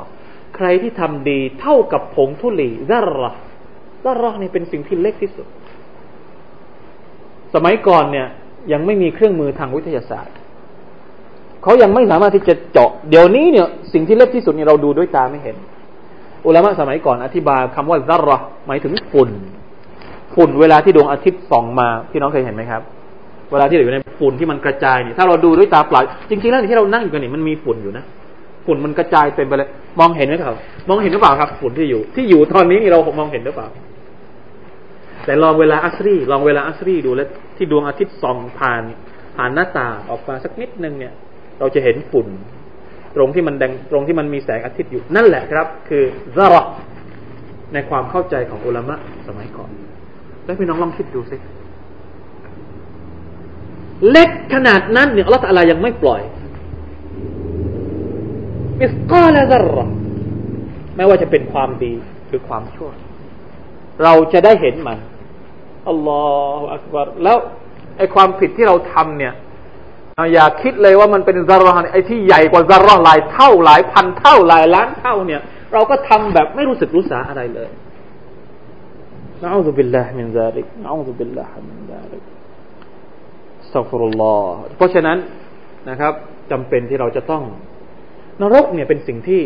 [0.56, 5.48] ใครที่ทำดีเท่ากับผงทุลีซัรระซัรระนี่เป็นสิ่งที่เล็กที่สุด
[7.56, 8.28] สมัยก่อนเนี่ย
[8.72, 10.36] ยังไม่มีเครื่องมือทางวิทยาศาสตร์
[11.64, 15.56] เขายังไม่สามารถที่จะเจาะ เดี๋ยวนี้เนี่ย สิ่งที่เล็กที่สุดเนี่ยเราดูด้วยตาไม่เห็น
[16.46, 18.38] อุลามะสมัยก่อนอธิบายคำว่าซัรรอ
[18.68, 19.30] หมายถึงฝุ่น
[20.36, 22.82] ฝุ่นเวลาที่ดวงอาทิตย์ส่องมาพี่น้องเคยเห็นไหมครับ
[23.52, 28.04] เวลาที่อยู่ในฝุ่นที่มันกระจายเนี่ยถ้าเราดูด้วยตาเปล่าจริงๆแล้วที่เรานั่งอยู่กันนี่มันมีฝุ่นอยู่นะ
[28.66, 30.56] ฝุ่นมันกระจายเต็มไปเลย มองเห็นไหมครับ
[30.90, 33.68] มองเห็นหรือเปล่าครับ ฝุ่นที่อยู่ ที่อยู่ตอนนี้นี่เรามองเห็นหรือเปล่า
[35.26, 38.84] แต่ลองเวลาอัสรีลองเวลาอัสรีดูแล้วที่ดวงอาทิตย์ส่องผ่าน
[39.38, 41.14] ผ่านหน้าต่างออกมาสักนิดนึงเนี่ย
[41.60, 42.28] เราจะเห็นฝุ่น
[43.16, 46.04] ตรงที่มันแดงตรงที่มันมีแสงอาทิตย์อยู่นั่นแหละครับ คือ
[46.38, 46.62] ซาระ
[47.74, 48.96] ในความเข้าใจของอุลามะ
[49.28, 49.72] สมัยก่อน
[50.46, 51.38] แล้วพี่น้องลองคิดดูสิ
[54.12, 56.22] เล็กขนาดนั้นเนี่ยอัลลอฮฺอะไรยังไม่ปล่อย
[58.80, 59.86] مثقال ذرة
[60.96, 61.94] ไม่ว่าจะเป็นความดี
[62.28, 62.90] หรือความชั่ว
[64.04, 64.98] เราจะได้เห็นมัน
[65.90, 67.38] الله أكبرแล้ว
[67.98, 69.34] ไอความผิดที่เราทำเนี่ย
[70.34, 75.42] อย่าคิดเลยว่ามันเป็น ذرةไอที่ใหญ่กว่า ذرةหลายเท่าหลายพันเท่าหลายล้านเท่าเนี่ย
[75.74, 77.70] เราก็ทำแบบไม่รู้สึกรู้สาอะไรเลย
[79.42, 82.24] نعوذ بالله من ذلك نعوذ بالله من ذلك
[83.74, 85.18] أستغفر اللهเพราะฉะนั้น
[85.90, 86.14] นะครับ
[86.52, 87.44] จำเป็นที่เราจะต้อง
[88.42, 89.42] นรกเนี่ยเป็นสิ่งที่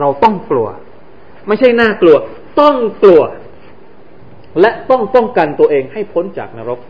[0.00, 0.68] เราต้องกลัว
[1.48, 2.16] ไม่ใช่น่ากลัว
[2.60, 3.22] ต้องกลัว
[4.60, 6.80] และต้องป้องกันตัวเองให้พ้นจากนรก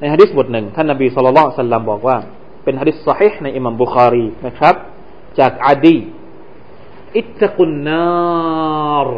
[0.00, 2.16] ในฮะดิษบทหนึ่งท่านนบีصلى الله عليه وسلمบอกว่า
[2.64, 4.74] เป็นฮะดิษصحيحในอิมามบุคารีนะครับ
[5.38, 5.98] จากอาดี
[7.18, 9.08] อิตตะกุนนาร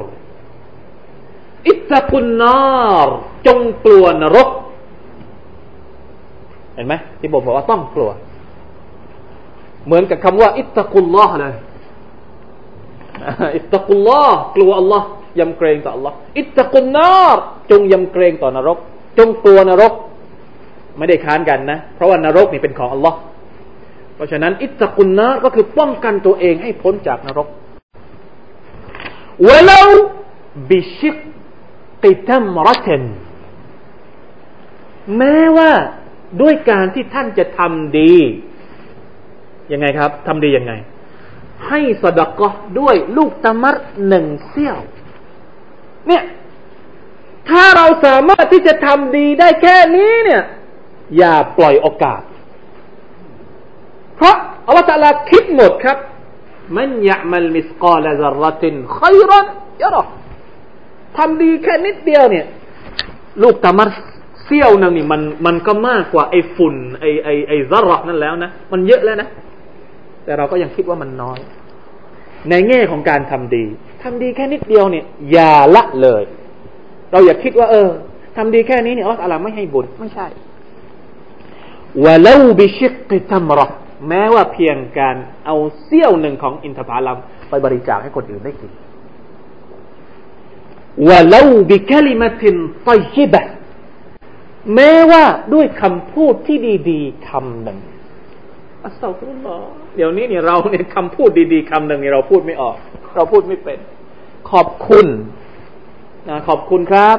[1.68, 3.09] อิตตะกุนนาร
[3.47, 4.49] จงกลัวนรก
[6.74, 8.11] เห็นไหมที่ผมบอกว่าต้องกลัว
[9.87, 11.55] เหมือนกับคำว่า อิตตะกุลลอฮ์เลย
[13.57, 15.07] อิตตะกุลลอฮ์กลัวอัลลอฮ์
[15.41, 17.37] ยำเกรงต่ออัลลอฮ์อิตตะกุนนาร
[17.70, 18.78] จงยำเกรงต่อนรก
[19.18, 19.93] จงกลัวนรก
[20.99, 23.18] ไม่ได้ค้านกันนะ เพราะว่านรกนี่เป็นของอัลลอฮ์
[24.14, 27.49] เพราะฉะนั้น อิตตะกุนนารก็คือป้องกันตัวเองให้พ้นจากนรก
[29.49, 29.82] วะลา
[30.68, 31.16] บิชิก
[32.05, 33.03] กิตัมรัตน
[35.16, 35.72] แม้ว่า
[36.43, 38.14] ด้วยการที่ท่านจะทำดี
[39.72, 40.72] ยังไงครับทำดียังไง
[41.68, 43.76] ให้สดกะด้วยลูกตะมัด
[44.09, 44.78] หนึ่งเสี้ยว
[46.09, 46.22] เนี่ย
[47.48, 50.42] ถ้าเราสามารถที่จะทำดีได้แค่นี้เนี่ย
[51.16, 52.22] อย่าปล่อยโอกาส
[54.16, 54.36] เพราะ
[54.66, 55.98] อัลลอฮฺตะลาคิดหมดครับ
[56.76, 59.46] มันยะมัลมิสกาลซารตินขยรัน
[59.82, 60.02] ยะรอ
[61.16, 62.46] ทำดีแค่นิดเดียวเนี่ย
[63.42, 63.90] ลูกตะมัด
[64.44, 69.28] เสี้ยวหนึ่งนี่มันมันก็มากกว่าไอ้ฝุ่นไอ้ไอ้ไอ้ซารนั่นแล้วนะ มันเยอะแล้วนะ
[70.24, 71.38] แต่เราก็ยังคิดว่ามันน้อย
[72.51, 73.64] ในแง่ของการทำดี
[74.03, 76.22] ทำดีแค่นิดเดียวเนี่ย อย่าละเลย
[77.11, 77.88] เราอย่าคิดว่า เออ
[78.36, 80.26] ทำดีแค่นี้เนี่ยอัลลอฮฺไม่ให้บุญไม่ใช่
[82.05, 83.66] ولو بشق تمرة
[84.09, 85.16] แม้ว่าเพียงการ
[85.47, 87.18] เอาเสี้ยวหนึ่งของอินทผลัม
[87.49, 88.70] ไปบริจาคให้คนอื่นได้กิน
[91.09, 93.42] ولو بكلمة طيبة
[94.74, 95.24] แม้ว่า
[95.55, 96.59] ด้วยคำพูดที่
[96.90, 97.78] ดี ๆคำหนึ่ง
[98.86, 99.55] أستغفر الله
[99.97, 102.76] เดี๋ยวนี้เนี่ยเราเนี่ยคำพูดดีๆคำหนึ่งเนี่ยเราพูดไม่ออก
[103.16, 103.78] เราพูดไม่เป็น
[104.51, 105.07] ขอบคุณ
[106.28, 107.18] นะขอบคุณครับ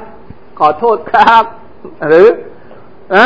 [0.59, 1.43] ขอโทษครับ
[2.07, 2.27] หรือ
[3.13, 3.25] อะ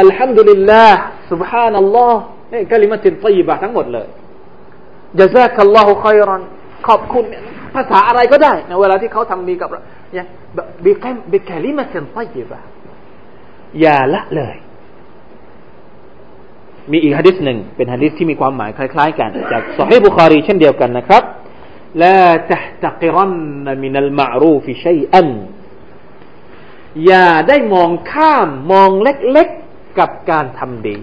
[0.00, 0.98] อัลฮัมดุลิลลาห์
[1.30, 2.20] สุบฮานัลลอฮ์
[2.52, 4.08] นี่ำลิมัตินตยบะทั้งหมดเลย
[5.18, 6.42] ยาซากัลลอฮุคอยรอน
[6.88, 7.24] ขอบคุณ
[7.74, 9.80] ภาษาอะไรก็ได้ในเวลาที่เขาทำดีกับเรา
[10.12, 10.26] เนี่ย
[10.84, 12.58] บิแคมบิแคลิมัตินตีบะ
[13.80, 14.56] อย่าละเลย
[16.92, 21.22] มีอีกฮะดิษหนึ่งเป็นฮะดิษที่มีความหมายคล้ายๆ กัน จากสฮีบุคารีเช่นเดียวกันนะครับ
[22.02, 22.14] ละ
[22.50, 23.26] ตะตะกิรั
[23.66, 25.28] นมินัลมารูฟิชัยอัน
[27.06, 30.96] อย่าได้มองข้ามมองเล็กๆกับการทำดี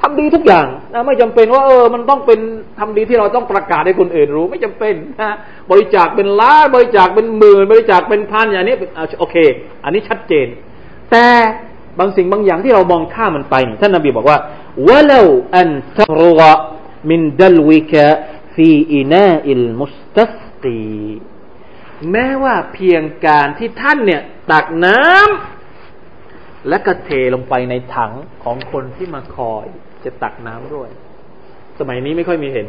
[0.00, 2.40] ทำดีทุกอย่างนะไม่จำเป็นว่าเออ มันต้องเป็น
[2.78, 5.36] ทำดีที่เราต้องประกาศให้คนอื่นรู้ ไม่จำเป็นนะ
[5.70, 8.76] บริจาคเป็นล้านบริจาคเป็นหมื่นบริจาคเป็นพันอย่างนี้
[9.18, 9.36] โอเค
[9.84, 10.46] อันนี้ชัดเจน
[11.10, 11.26] แต่
[11.98, 14.38] บางสิ่งบางอย่างที่เรามองข้ามมันไปท่านนบีบอกว่า
[14.88, 15.20] วะลา
[15.56, 16.40] อันตรว
[17.10, 18.04] มินดัลวิกะ
[18.54, 20.80] ฟีอินาอิลมุสตัสกี
[22.10, 24.22] แม้ว่าเพียงการที่ท่านเนี่ย
[24.52, 28.12] ตักน้ำและก็เทลงไปในถัง
[28.44, 29.66] ของคนที่มาคอย
[30.04, 30.88] จะตักน้ำด้วย
[31.78, 32.66] สมัยนี้ไม่ค่อยมีเห็น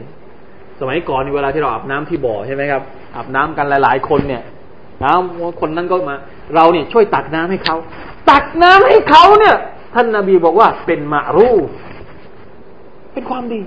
[0.80, 2.82] สมัยก่อนเวลาที่เราอาบน้ำที่บ่อใช่ไหมครับ
[3.16, 4.44] อาบน้ำกันหลาย ๆ คนเนี่ย
[5.04, 6.16] น้ำคนนั้นก็มา
[6.56, 7.76] เราเนี่ยช่วยตักน้ำให้เขา
[8.30, 9.56] ตักน้ำให้เขาเนี่ย
[9.96, 11.50] ท่านนาบีบอกว่าเป็นมารู
[13.14, 13.62] เป็นความดี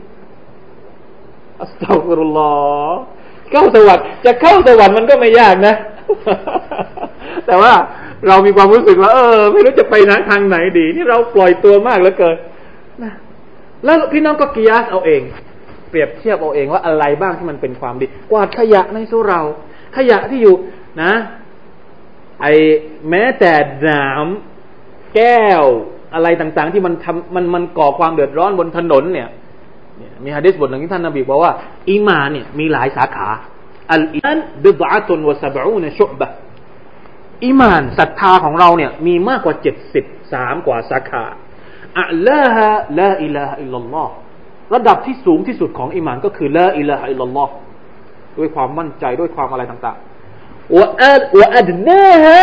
[1.61, 2.53] อัสตัฟุรุลลอ
[2.91, 3.01] ฮ์
[3.51, 5.75] เข้าสวรรค์จะเข้าสวรรค์มันก็ไม่ยากนะ
[7.47, 7.73] แต่ว่า
[8.29, 12.37] เรามีความรู้สึกว่า เออ ไม่รู้จะไปนะทางไหนดี นี่เราปล่อยตัวมากเหลือเกิน
[13.03, 13.13] นะ
[13.85, 15.23] แล้วพี่น้องก็กิยาสเอาเอง
[15.91, 19.41] เปรียบเทียบเอาเองว่าอะไรบ้างที่มันเป็นความดี กวาดขยะในสุเรา
[19.97, 20.55] ขยะที่อยู่
[21.03, 21.13] นะ
[22.41, 22.47] ไอ
[23.11, 23.53] แม้แต่
[23.89, 25.63] น้ำแก้ว
[26.15, 29.29] อะไรต่างๆ ที่มันทำมันมันก่อความเดือดร้อนบนถนนเนี่ย
[30.23, 31.53] มีฮะดิษบทหนึ่งที่ท่านนบีบอกว่า
[31.91, 33.29] อีมานเนี่ยมีหลายสาขา
[33.93, 36.27] อัลอีมานบิดะตุนวะสบูนชุบะ
[37.45, 41.25] อีมานศรัทธาของเราเนี่ยมีมากกว่าเจ็ดสิบสามกว่าสาขา
[42.01, 44.13] أعلاها لا إله إلا الله
[44.75, 47.53] ระดับที่สูงที่สุดของอีมานก็คือ لا إله إلا الله
[48.39, 50.10] ด้วยความมั่นใจด้วยความอะไรต่างๆ
[50.79, 52.39] วะอัลวะอัดนาฮะ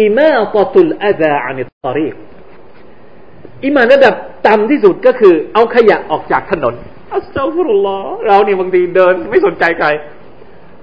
[0.00, 4.14] อิมาตตุลอาซาอันิมานระดับ
[4.46, 6.74] ต่ำที่สุดก็คือ เอาขยะออกจากถนน
[7.14, 9.88] أستغفر اللهเราเนี่ยบางทีเดินไม่สนใจใคร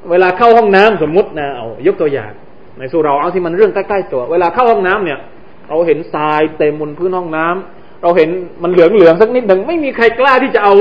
[0.10, 2.32] เวลาเข้าห้องน้ำสมมุตินะเอายกตัวอย่าง
[2.78, 5.20] ในสุเหร่าเอาที่มันเรื่องใกล้ๆตัว เวลาเข้าห้องน้ำเนี่ย
[5.70, 8.30] เราเห็นทรายเต็มบนพื้นห้องน้ำเราเห็น
[8.64, 10.74] มันเหลืองๆสักนิดหนึ่งไม่มีใครกล้าที่จะเอา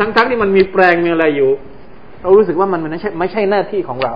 [0.00, 1.50] ทั้งๆที่มันมีแปลงมีอะไรอยู่
[2.22, 4.14] เรารู้สึกว่ามันไม่ใช่ไม่ใช่หน้าที่ของเรา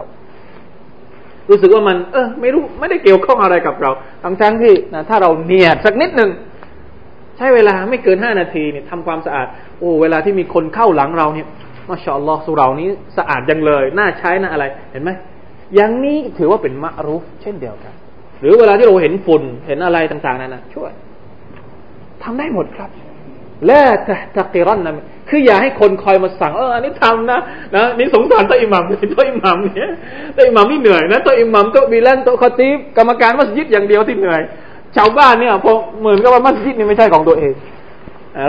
[1.50, 3.90] รู้สึกว่ามัน เออ ไม่รู้ไม่ได้เกี่ยวข้องอะไรกับเรา
[4.22, 6.30] ทั้งๆที่นะถ้าเราเนียดสักนิดหนึ่ง
[7.36, 9.46] ใช้เวลาไม่เกินห้านาทีเนี่ยทำความสะอาด
[9.78, 11.46] โอ้เวลาที่มีคนเข้าหลังเราเนี่ย
[11.88, 12.88] มาชาอัลลอฮ์สุเรานี้
[13.18, 15.10] สะอาดจังเลยน่าใช้น่าอะไร เห็นไหม
[15.74, 17.94] อย่างนี้ถือว่าเป็นมะรุฟเช่นเดียวกัน
[18.40, 20.90] หรือเวลาที่เราเห็นฝุ่นเห็นอะไรต่าง ๆนั่นนะช่วย
[22.22, 22.90] ทำได้หมดครับ
[23.68, 24.94] ละตะตะกิรันนะ
[25.28, 27.38] คืออย่าให้คนคอยมาสั่งเอออันนี้ทำนะ
[27.76, 29.90] นะนี่สงสารตัวอิหมัมตัวอิหมัมเนี่ย
[30.36, 34.40] ตัวอิหมัมนี่เหนื่อยนะตัวอิหมัมตัวบีแลนตัวคอตีฟกรรมการมัสยิดอย่างเดียวที่เหนื่อย
[34.96, 37.52] ชาวบ้านเนี่ยพอเหมือนกับว่ามัสยิดนี่ไม่ใช่ของตัวเอง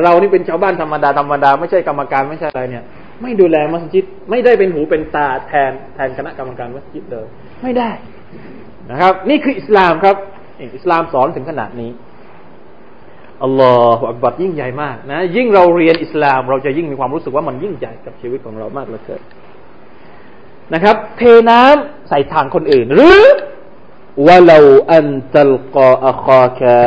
[0.04, 2.84] เรานี่เป็นชาวบ้านธรรมดาธรรมดาไม่ใช่กรรมการไม่ใช่อะไรเนี่ย
[3.22, 7.26] ไม่ดูแลมัสยิดไม่ได้เป็นหูเป็นตาแทนแทนคณะกรรมการมัสยิดเลย
[7.64, 7.92] ไม่ได้
[8.90, 10.16] นะครับ นี่คืออิสลามครับ
[10.76, 11.90] อิสลามสอนถึงขนาดนี้
[13.44, 19.22] อัลลอฮฺอักบัดยิ่งใหญ่มากนะยิ่งเราเรียนอิสลาม เราจะยิ่งมีความรู้สึกว่ามันยิ่งใหญ่กับชีวิตของเรามากเหลือเกิน
[20.74, 23.22] นะครับ เทน้ำใส่ทางคนอื่น หรือ
[24.28, 24.58] วะลา
[24.94, 26.78] อันตัลกาอัคาคา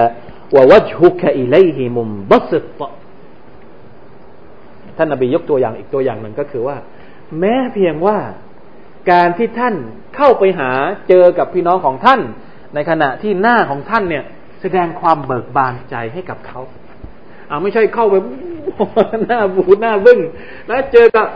[0.55, 2.81] วะวัจฮุกะอิเลฮิมุมบัสต
[4.97, 6.77] ท่านนบียกตัวอย่างอีกตัวอย่างหนึ่งก็คือว่า
[7.39, 8.19] แม้เพียงว่า
[9.11, 9.75] การที่ท่าน
[10.17, 10.71] เข้าไปหา
[11.09, 12.21] เจอกับพี่น้องของท่าน
[12.75, 14.25] ในขณะที่หน้าของท่านเนี่ย
[14.77, 16.61] ดงความเบิกบานใจให้กับเขา
[17.51, 18.15] อาไม่ใช่เข้าไป
[19.27, 20.19] หน้าบูหน้าบึ้ง
[20.67, 21.27] แล้วเจอกับ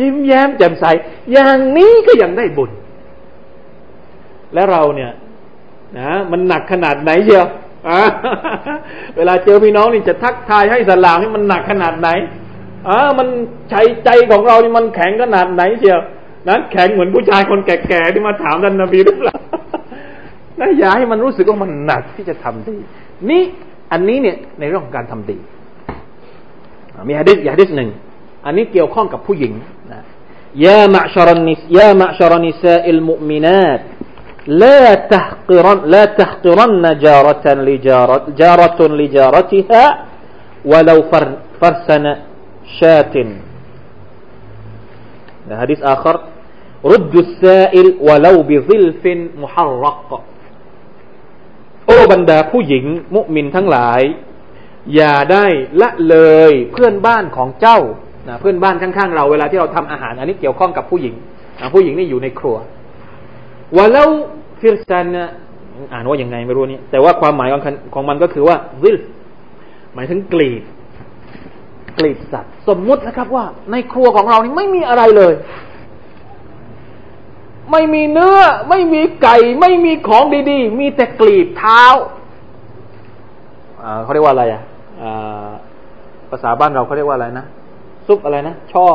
[0.00, 0.84] ยิ้มแย้มแจ่มใส
[1.32, 2.70] อย่างนี้ก็ยังได้บุญ
[4.54, 5.12] และเราเนี่ย
[5.98, 7.46] นะ มันหนักขนาดไหนเชียว
[9.16, 12.08] เวลาเจอพี่น้องนี่จะทักทายให้สลามนี่มันหนักขนาดไหน
[12.88, 13.28] อ่ามัน
[13.70, 13.74] ใจ
[14.04, 16.00] ใจของเรานี่มันแข็งขนาดไหนเชียว
[16.48, 19.36] นะแข็งเหมือนผู้ชายคนแก่ๆที่มาถามท่านนบีหรือเปล่า
[20.59, 22.75] นะอย่าให้มันรู้สึกว่ามันหนักที่จะทำดี
[23.29, 23.43] นี่
[23.91, 25.37] อันนี้เนี่ยในเรื่องของการทำดี
[27.07, 27.89] มีฮะดิษฮะดิษหนึ่ง
[28.45, 29.53] อันนี้เกี่ยวข้องกับผู้หญิง
[29.91, 30.01] นะ
[30.65, 33.81] ยามะชรนิสยามะชรนิสาอิลมุมินาต
[34.49, 39.83] لا تحقرن لا تحقرن جارة لجارة جارة لجارتها
[40.71, 41.27] ولو فر
[41.61, 42.05] فرسن
[42.79, 43.15] شاة
[45.61, 46.15] حديث آخر
[46.85, 49.03] رد السائل ولو بظلف
[49.43, 50.32] محرق โ
[51.94, 52.84] อ้บรรดาผู้หญิง
[53.14, 54.00] มุมินทั้งหลาย
[54.94, 55.46] อย่าได้
[55.80, 56.16] ละเล
[56.50, 57.78] ยเพื่อนบ้านของเจ้า
[58.28, 61.14] นะเพื่อนบ้านข้างๆเราเวลาที่เราทำอาหาร อันนี้เกี่ยวข้องกับผู้หญิง
[61.60, 62.56] นะผู้หญิงนี่อยู่ในครัว
[63.76, 64.08] ว่าแล้ว
[64.60, 65.30] ฟิรซันนะ
[65.92, 67.60] อ่านว่าอย่างไงไม่รู้นี่แต่ว่าความหมายของ
[67.94, 68.96] ของมันก็คือว่าวิล
[69.94, 70.62] หมายถึงกลีบ
[71.98, 75.32] กลีบสัตว์ สมมุตินะครับว่าในครัวของเรานี่ไม่มีอะไรเลย
[77.72, 78.38] ไม่มีเนื้อ
[78.68, 81.84] ไม่มีไก่ ไม่มีของดีๆ มีแต่กลีบเท้า
[84.02, 84.62] เขาเรียกว่าอะไรอะ
[86.30, 87.44] ภาษาบ้านเราเขาเรียกว่าอะไรนะ
[88.06, 88.86] ซุปอะไรนะช่อ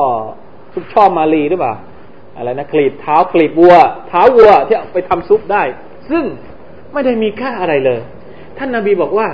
[0.73, 1.73] ซุปช่อมาลีหรือเปล่า
[2.37, 3.75] อะไรนะกลีบเท้ากลีบวัว
[4.07, 5.63] เท้าวัวที่เอาไปทำซุปได้
[6.09, 6.23] ซึ่ง
[6.93, 7.99] ไม่ได้มีค่าอะไรเลย
[8.57, 9.27] ท่านนาบีบอกว่า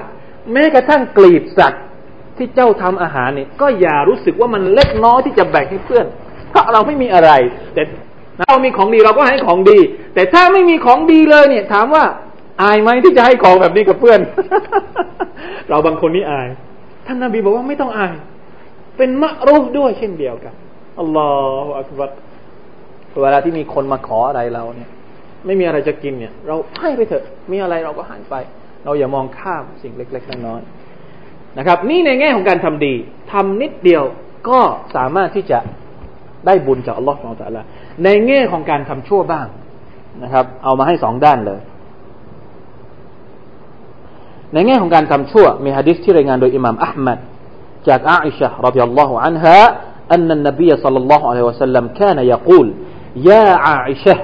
[0.52, 1.84] แม้กระทั่งกลีบสัตว์
[2.38, 6.06] ที่เจ้าทำอาหารเนี่ยก็อย่ารู้สึกว่ามันเล็กน้อยที่จะแบ่งให้เพื่อน
[6.50, 7.32] เพราะเราไม่มีอะไร
[7.74, 7.82] แต่
[8.42, 9.80] เรามีของดีเราก็ให้ของดี
[10.14, 12.04] แต่ถ้าไม่มีของดีเลยเนี่ย ถามว่า
[12.62, 14.20] อายไหมที่จะให้ของแบบนี้กับเพื่อน
[15.70, 16.48] เราบางคนนี่อาย
[17.06, 18.16] ท่านนาบีบอกว่าไม่ต้องอาย
[18.98, 20.54] เป็นมะรูฟด้วยเช่นเดียวกัน
[21.00, 21.28] อัลลอ
[21.66, 22.10] ฮฺอักบัร
[23.22, 24.90] เวลาที่มีคนมาขออะไรเราเนี่ย
[25.46, 28.36] ไม่มีอะไรจะกินเนี่ย เราให้ไปเถอะ มีอะไรเราก็ให้ไป
[28.86, 32.94] เราอย่ามองข้ามสิ่งเล็กๆน้อยๆนะครับ นี่ในแง่ของการทำดี
[33.32, 34.04] ทำนิดเดียว
[34.50, 34.60] ก็
[34.96, 35.60] สามารถที่จะ
[36.46, 37.64] ได้บุญจากอัลลอฮฺสุลตาละ
[38.05, 39.47] ในแง่ของการทำชั่วบ้าง
[40.23, 41.61] นะครับ เอามาให้สองด้านเลย
[44.53, 47.18] ในแง่ของการทำชั่ว มีฮะดิษที่รายงานโดยอิหม่ามอัลมัด
[47.89, 49.61] จากอาอิชะรดิยัลลอฮุอันฮะ
[50.14, 52.75] أن النبي صلى الله عليه وسلم كان يقول
[53.16, 54.21] يا عائشة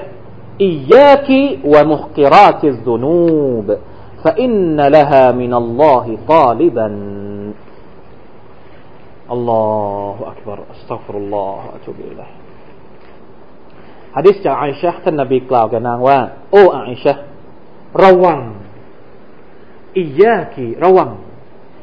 [0.61, 1.29] إياك
[1.65, 3.77] ومحقرات الذنوب
[4.23, 6.87] فإن لها من الله طالبا
[9.31, 12.40] الله أكبر أستغفر الله وأتوب إليه
[14.16, 16.18] ฮะดิษจากไอชะท่านนบีกล่าวกับนางว่า
[16.50, 17.14] โอ้ไอชะ
[18.02, 18.40] ระวัง
[19.96, 21.10] อียากีระวัง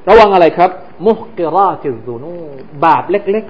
[0.10, 0.72] ระวังอะไรครับ
[1.06, 2.32] มุฮกิราติซุนู
[2.86, 3.46] บาปเล็ก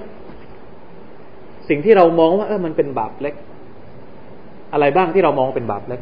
[0.82, 3.34] ๆ สิ่งที่เรามองว่าเออมันเป็นบาปเล็ก
[4.72, 6.00] อะไรบ้างที่เรามองเป็นบาปเล็ก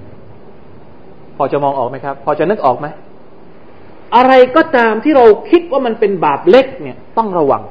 [1.37, 2.87] พอจะมองออกไหมครับ พอจะนึกออกไหม
[4.16, 7.62] อะไรก็ตามที่เราคิดว่ามันเป็นบาปเล็กเนี่ย ต้องระวัง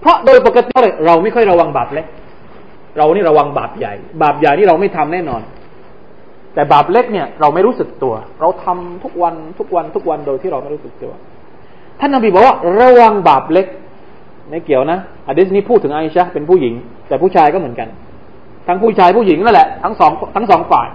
[0.00, 0.74] เพราะโดยปกติ
[1.06, 2.06] เราไม่ค่อยระวังบาปเล็ก
[2.98, 5.42] เรานี่ระวังบาปใหญ่ บาปใหญ่นี่เราไม่ทำแน่นอน
[6.54, 11.12] แต่บาปเล็กเนี่ยเราไม่รู้สึกตัว เราทำทุกวันทุกวันทุกวันโดยที่เราไม่รู้สึกตัว
[12.00, 13.66] ท่านนบีบอกว่า ระวังบาปเล็ก
[14.50, 16.74] ไม่เกี่ยวนะอะดิษนี้พูดถึงไอชะเป็นผู้หญิง
[17.08, 17.88] แต่ผู้ชายก็เหมือนกัน
[18.66, 20.88] ทั้งผู้ชายผู้หญิงนั่นแหละทั้งสองทั้งสองฝ่าย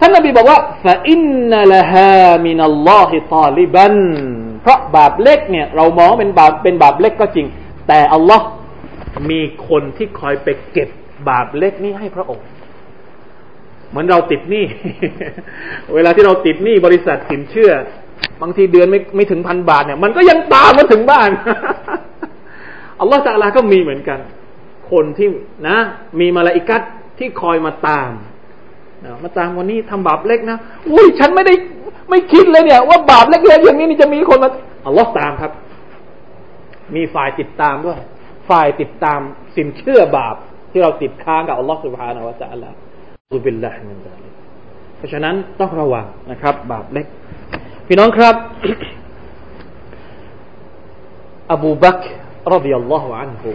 [0.00, 3.94] ท่านนบีบอกว่าฟาอินนัลฮามินัลลอฮิตาลิบัน
[4.62, 7.46] เพราะบาปเล็กเนี่ย เรามองเป็นบาปเป็นบาปเล็กก็จริง
[7.88, 8.46] แต่อัลลอฮ์
[9.30, 10.88] มีคนที่คอยไปเก็บ
[11.28, 12.46] บาปเล็กนี้ให้พระองค์
[13.90, 14.64] เหมือนเราติดหนี้
[15.94, 17.72] เวลาที่เราติดหนี้บริษัทสินเชื่อ
[18.42, 21.30] บางทีเดือนไม่ไม่ถึงพันบาทเนี่ย มันก็ยังตามมาถึงบ้าน
[23.00, 24.18] อัลลอฮฺสัลาก็มีเหมือนกัน
[24.90, 25.28] คนที่
[25.68, 25.78] นะ
[26.20, 26.82] มีมาลาอิกัด
[27.18, 28.12] ที่คอยมาตาม
[29.04, 30.58] นะมาตามวันนี้ทำบาปเล็กนะ
[30.90, 31.54] อุ้ยฉันไม่ได้
[32.10, 34.50] ไม่คิดเลยเนี่ย ว่าบาปเล็กๆอย่างนี้นี่จะมีคนมา
[34.86, 35.52] อัลลอฮฺตามครับ
[36.94, 37.98] มีฝ่ายติดตามด้วย
[38.48, 39.20] ฝ่ายติดตาม
[39.56, 40.36] สินเชื่อบาป
[40.70, 44.28] ที่เราติดค้างกับอัลลอฮฺسبحانه وجل نعوذ بالله من ذلك
[44.96, 47.06] เพราะฉะนั้นต้องระวังนะครับ บาปเล็ก
[47.86, 48.34] พี่น้องครับ
[51.52, 52.00] อบูบัก
[52.52, 53.50] ร رضي الله عنه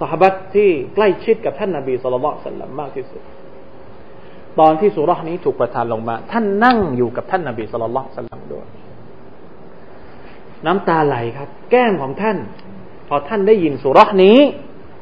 [0.00, 3.22] สหบัตที่ใกล้ชิดกับท่านนาบีصلى الله عليه وسلمมากที่สุด
[4.60, 8.66] ตอนที่สุรษนี้ถูกประทานลงมา ท่านนั่งอยู่กับท่านนาบีสุลต่านสัลลัมด้วย
[10.66, 12.36] น้ำตาไหลครับ แก้มของท่าน
[13.08, 14.38] พอท่านได้ยินสุรษนี้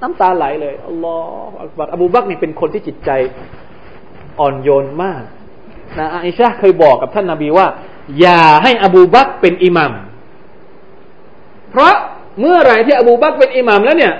[0.02, 1.16] น้ำตาไหลเลยอัลลอ
[1.48, 3.10] ฮฺอักบัรอบูบักนี่เป็นคนที่จิตใจ
[4.40, 5.22] อ่อนโยนมาก
[5.98, 7.66] นะอิชาเคยบอกกับท่านนาบีว่า
[8.20, 9.92] อย่าให้อบูบักเป็นอิหมัม
[11.70, 11.94] เพราะ
[12.40, 14.12] เมื่อไรที่อบูบักเป็นอิหมัมแล้วเนี่ย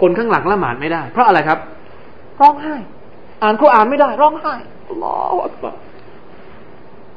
[0.00, 1.58] คนข้างหลังละหมาดไม่ได้ เพราะอะไรครับ
[2.40, 2.76] ร้องไห้
[3.42, 4.54] อ่านกุรอานไม่ได้ ร้องไห้
[4.88, 5.74] อัลลอฮฺอักบัร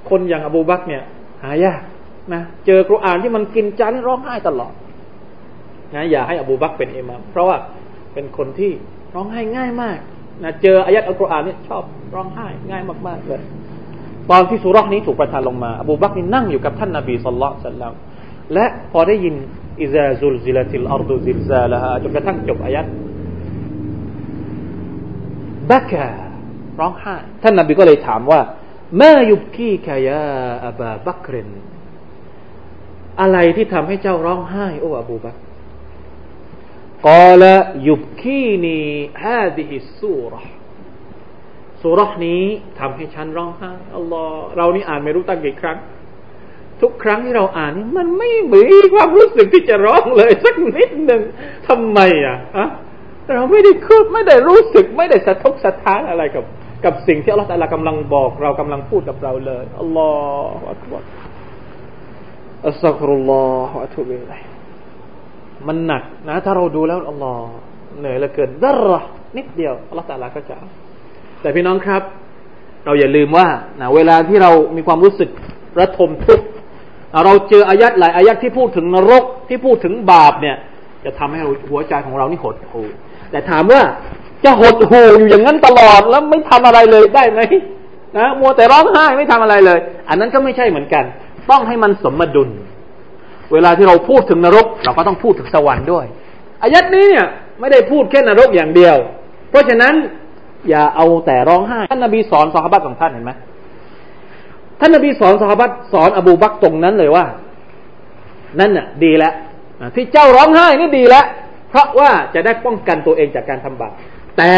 [0.10, 1.04] คนอย่างอบูบักเนี่ย
[1.44, 1.82] หายาก
[2.34, 4.74] นะเจอกุรอานที่มันกินใจร้องไห้ตลอด
[5.94, 7.58] นะอย่าให้อบูบักเป็นอิมามเพราะว่า
[8.14, 8.72] เป็นคนที่
[9.16, 9.98] ร้องไห้ง่ายมาก
[10.44, 11.84] นะเจออายัดอัลกุรอานนี่ชอบ
[12.16, 13.42] ร้องไห้ง่ายมากๆเลย
[14.30, 17.94] ตอนที่สุรษนี้ถูกประทานลงมา อบูบักนี่นั่งอยู่กับท่านนาบีสุลต่านสัลลัม
[18.54, 19.36] และพอได้ยิน
[19.82, 22.86] إذا زلزلت الأرض زلزالهاจนกระทั่งจบอายัด
[25.72, 26.08] بكى
[26.80, 28.40] ร้องไห้ท่านนาบีก็เลยถามว่า
[29.02, 31.50] ما يبكيك يا أبا بكر
[33.22, 35.36] อะไรที่ทำให้เจ้าร้องไห้ โอ้อบูบัก
[37.08, 37.44] قال
[37.88, 42.44] يبكيني هذه السورة สูเราะฮฺนี้
[42.80, 45.78] ทำให้ฉันร้องไห้อัลลอฮ์เรานี่อ่านไม่รู้ตั้งกี่ครั้ง
[46.82, 51.22] ทุกครั้งที่เราอ่านนี่มันไม่มีความรู้สึกที่จะร้องเลยสักนิดหนึ่ง
[51.68, 52.68] ทำไมอะอะ
[53.34, 56.46] เราไม่ได้คืบไม่ได้รู้สึกไม่ได้สะทกสะท้านอะไรกับ
[56.86, 60.10] กับสิ่งที่อัลลอฮฺกำลังบอก เรากำลังพูดกับเราเลยอัลลอ
[60.58, 61.04] ฮฺอักบาร
[62.68, 64.42] อัสซักรุลลอฮฺอะตุบิลัย
[65.68, 67.46] มันหนักนะ ถ้าเราดูแล้วอัลลอฮ์
[68.00, 68.92] เหนื่อยเหลือเกินดร
[69.38, 70.58] นิดเดียวอัลลอฮ์ตาลาก็จะ
[71.42, 72.02] แต่พี่น้องครับ
[72.86, 73.48] เราอย่าลืมว่า
[73.80, 75.30] นะเวลาที่เรามีความรู้สึก
[75.80, 76.46] ระทมทุกข์
[77.26, 80.56] เราเจออายัดหลายอายัดที่พูดถึงนรกที่พูดถึงบาปเนี่ย
[81.06, 82.82] จะทำให้หัวใจของเรานี่หดหู
[83.32, 83.82] แต่ถามว่า
[84.44, 87.40] จะหดหูอยู่อย่างนั้นตลอดแล้วไม่ทำอะไรเลยได้ไหม
[88.18, 89.80] นะมัวแต่ร้องไห้ไม่ทำอะไรเลย
[90.10, 91.04] อันนั้นก็ไม่ใช่เหมือนกัน
[91.50, 92.50] ต้องให้มันสมดุล
[93.54, 96.06] เวลาที่เราพูดถึงนรก เราก็ต้องพูดถึงสวรรค์ด้วย
[96.62, 97.26] อายัดนี้เนี่ย
[97.60, 98.96] ไม่ได้พูดแค่นรกอย่างเดียว
[99.50, 99.94] เพราะฉะนั้น
[100.70, 103.32] อย่าเอาแต่ร้องไห้ท่านนบีสอนสหบัตของท่านเห็นไหม
[104.80, 107.26] ท่านนบีสอนสหบัตสอนอบูบักตรงนั้นเลยว่า
[108.60, 109.34] นั่นน่ะดีแล้ว
[109.96, 111.26] ที่เจ้าร้องไห้นี่ดีแล้ว
[111.70, 113.94] เพราะว่าจะได้ป้องกันตัวเองจากการทำบาป
[114.38, 114.54] แต่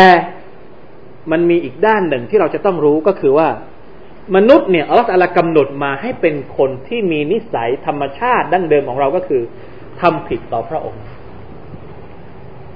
[1.31, 3.47] มันมีอีกด้านหนึ่งที่เราจะต้องรู้ก็คือว่า
[4.35, 9.41] มนุษย์เนี่ยอัลลอฮฺกำหนดมาให้เป็นคนที่มีนิสัยธรรมชาติดั้งเดิมของเราก็คือ
[10.01, 11.03] ทำผิดต่อพระองค์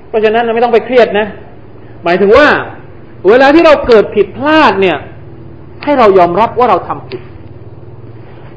[0.10, 1.28] เพราะฉะนั้นไม่ต้องไปเครียดนะ
[2.04, 2.48] หมายถึงว่า
[3.30, 4.98] เวลาที่เราเกิดผิดพลาดเนี่ย
[5.84, 7.22] ให้เรายอมรับว่าเราทำผิด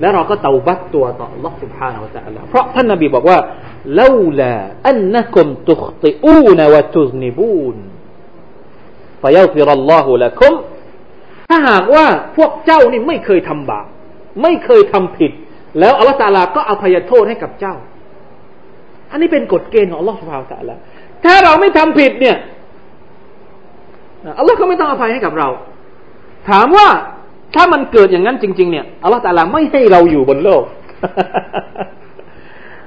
[0.01, 1.05] แล้วเราก็เตาบัตตัว
[1.37, 3.39] Allah سبحانه แลลอฮฺเพราะท่านนาบีบอกว่า
[4.01, 4.09] ลา
[4.41, 4.55] ลา
[4.89, 7.77] อันนักุมตุขติอูนวะตุซนิบูน
[9.23, 10.53] ฟยัฟิรัลลอฮุลคุม
[11.55, 13.87] ถ้าหากว่าพวกเจ้านี่ไม่เคยทำบาป
[14.43, 15.33] ไม่เคยทำผิด
[15.79, 17.75] แล้วอัลลอฮฺตาลาก็อภัยโทษให้กับเจ้า
[19.11, 20.75] อันนี้เป็นกฎเกณฑ์ของอัลลอฮฺสุบฮาวตะลา
[21.25, 22.37] ถ้าเราไม่ทำผิดเนี่ย
[24.39, 25.49] อัลลอฮ์ก็ไม่ต้องอภัยให้กับเรา
[26.49, 26.89] ถามว่า
[27.55, 30.63] ถ้ามันเกิดอย่างนั้นจริง ๆ เนี่ยอัลลอฮฺตาลาไม่ให้เราอยู่บนโลก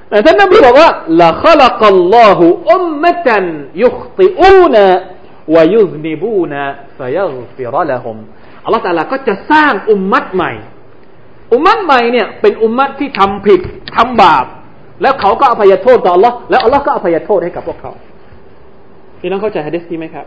[0.09, 0.89] แต่ท่านนบีบอกว่า
[1.21, 3.45] ละขลักัลลอฮุอุมมะตัน
[3.83, 4.75] ยุขติอูน
[5.55, 6.53] วยุซนิบูน
[6.99, 8.17] ฟยัฟิรละฮุม
[8.67, 10.51] อัลลอฮฺตาลาก็จะสร้างอุมมัดใหม่
[11.53, 13.59] อุมมัดใหม่เนี่ยเป็นอุมมัดที่ทำผิด
[13.95, 14.45] ทำบาป
[15.01, 17.91] แล้วเขาก็อภัยโทษต่ออัลลอฮ์แล้วอัลลอฮ์ก็อภัยโทษให้กับพวกเขา
[19.19, 20.25] พี่น้องเข้าใจฮะดิษที่ไหมครับ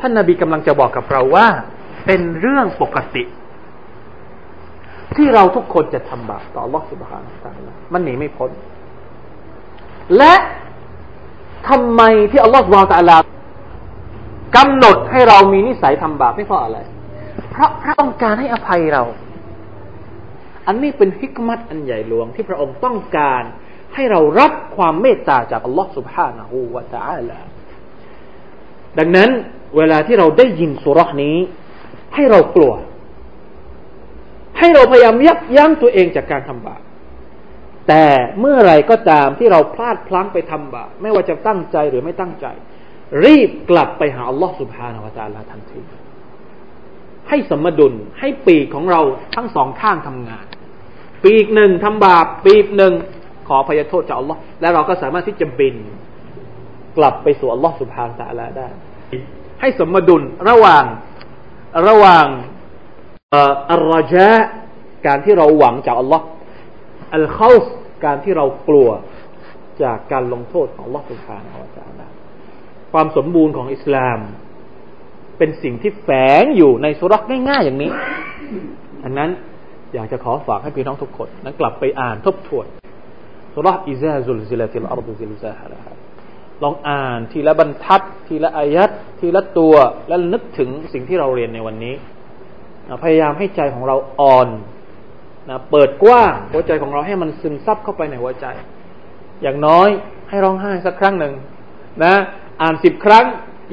[0.00, 1.46] ท่านนาบีกำลังจะบอกกับเราว่า
[2.06, 3.22] เป็นเรื่องปกติ
[5.16, 8.50] ที่เราทุกคนจะทำบาปต่ออัลลอฮ์สุบฮานตาะมันหนีไม่พ้น
[10.16, 10.34] และ
[11.68, 13.16] ทำไมที่อัลลอฮฺวาตาลา
[14.56, 16.78] กำหนดให้เรามีนิสัยทำบาปไม่เพราะอะไร
[17.50, 19.04] เพราะพระองค์การให้อภัยเรา
[20.66, 23.42] อันนี้เป็นฮิกมัตอันใหญ่หลวงที่พระองค์ต้องการ
[23.94, 27.18] ให้เรารับความเมตตาจากอัลลอฮฺสุบฮานะฮูวะตะอา
[28.98, 29.30] ดังนั้น
[29.76, 31.36] เวลาที่เราได้ยินสุรษนี้
[32.14, 32.74] ให้เรากลัว
[34.58, 36.80] ให้เราพยายามยับยั้งตัวเองจากการทำบาป
[37.88, 38.04] แต่
[38.40, 42.46] เมื่อไรก็ตามที่เราพลาดพลั้งไปทำบาปไม่ว่าจะตั้งใจหรือไม่ตั้งใจ
[43.24, 45.80] รีบกลับไปหาอัลลอฮ์สุบฮานาวะตาลาทันที
[47.28, 49.00] ให้สมดุลให้ปีกของเรา
[49.34, 50.46] ทั้งสองข้างทำงาน
[51.24, 52.92] ปีกหนึ่งทำบาป ปีกหนึ่ง
[53.48, 55.76] ขอพยโทษจากอัลลอฮ์และเราก็สามารถที่จะบิน
[56.96, 58.68] กลับไปสู่อัลลอฮ์สุบฮานตะลาได้
[59.60, 60.84] ให้สมดุลระหว่าง
[61.88, 62.26] ระหว่าง
[63.72, 64.30] الرجاء
[65.06, 66.24] การที่เราหวังจากอัลลอฮ์
[67.14, 67.50] الخوف
[68.04, 68.88] การที่เรากลัว
[69.82, 71.95] จากการลงโทษของอัลลอฮ์سبحان الله
[72.96, 74.18] ความสมบูรณ์ของอิสลาม
[75.38, 76.08] เป็นสิ่งที่แฝ
[76.42, 77.90] งอยู่ในสูเราะฮฺง่ายๆอย่างนี้
[79.04, 79.30] อันนั้น
[79.94, 82.66] อยากจะขอฝากให้พี่น้องทุกคนนั้นกลับไปอ่านทบทวน
[83.54, 85.66] สุรักอิซาซุลซิลติลอัรดุซิลซาฮะ
[86.62, 88.90] ลองอ่านทีละบรรทัด ทีละอายัด
[89.20, 89.74] ทีละตัว
[90.08, 91.94] แล้วนึกถึงสิ่งที่เราเรียนในวันนี้
[93.02, 94.48] พยายามให้ใจของเราอ่อน
[95.48, 98.46] นะเปิดกว้างหัวใจของเราให้มันซึมซับเข้าไปในหัวใจ
[99.42, 99.88] อย่างน้อย
[100.28, 101.32] ให้ร้องไห้สักครั้งหนึ่ง
[102.04, 102.14] นะ
[102.62, 103.24] อ่านสิบครั้ง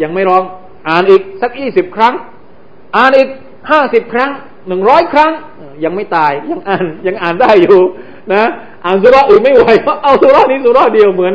[0.04, 0.44] ยังไม่ร้อง
[0.90, 2.14] อ่านอีกสักยี่สิบครั้ง
[2.96, 3.30] อ่านอีก
[3.72, 4.32] ห้าสิบครั้ง
[4.68, 5.32] หนึ่งร้อยครั้ง
[5.84, 7.80] ยังไม่ตายยังอ่านยังอ่านได้อยู่
[8.34, 8.44] นะ
[8.86, 11.34] อ่านสุราอื่นไม่ไหวเพราะเอาสุรานี้สุราเดียวเหมือน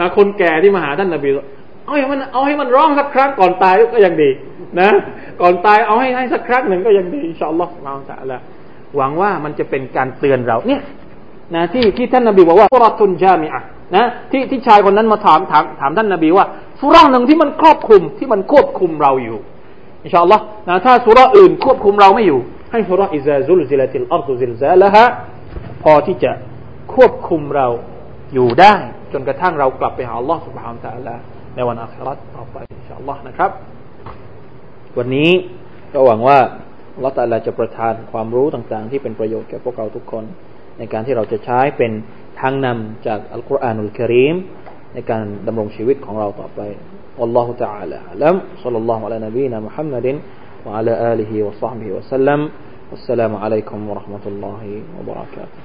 [0.00, 1.30] นะคนแก่ที่มาหาท่านนบี
[1.84, 4.30] เอาให้มันเอาให้มันร้องสักครั้งก่อนตายก็ยังดี
[4.80, 4.90] นะ
[5.40, 8.40] ก่อนตายเอาให้ให้สักครั้งหนึ่งก็ยังดีอินชาอัลลอฮ์เราจะละ
[8.96, 10.82] หวังว่ามันจะเป็นการเตือนเราเนี่ย
[11.54, 13.62] นะที่ที่ท่านนบีบอกว่าฟุรตุนจามิอะ
[13.96, 16.44] นะที่ที่ชายคนนั้นมาถามถามถามท่านนาบีว่า
[16.80, 19.38] สุราหนึ่งที่มันครอบคลุมที่มันควบคุมเราอยู่
[20.04, 22.40] อินชาอัลลอฮ์นะถ้าสุราอื่นควบคุมเราไม่อยู่
[22.72, 25.04] ให้สุราอิซาซุลซิลติลอัลซุซิลซาละฮะ
[25.82, 26.32] พอที่จะ
[26.94, 27.68] ควบคุมเรา
[28.34, 28.74] อยู่ได้
[29.12, 31.14] จนกระทั่งเรากลับไปหาอัลลอฮ์สุบฮานตะลา
[31.54, 33.50] ในวันอัคราต่อไปอินชาอัลลอฮ์นะครับ
[34.98, 35.30] วันนี้
[35.92, 36.38] ก็หวังว่า
[36.94, 40.24] อัลลอฮ์ตะลาจะประทานความรู้ต่างๆ ที่เป็นประโยชน์แก่พวกเราทุกคน
[40.78, 41.92] ในการที่เราจะใช้เป็น
[42.39, 44.35] ทางนำจากอัลกุรอานุลกิริม
[44.93, 46.61] ในการดำรงชีวิตของเราต่อไป
[47.19, 50.07] والله تعالى أعلم صلى الله على نبينا محمد
[50.65, 52.49] وعلى آله وصحبه وسلم
[52.91, 55.62] والسلام عليكم ورحمة الله وبركاته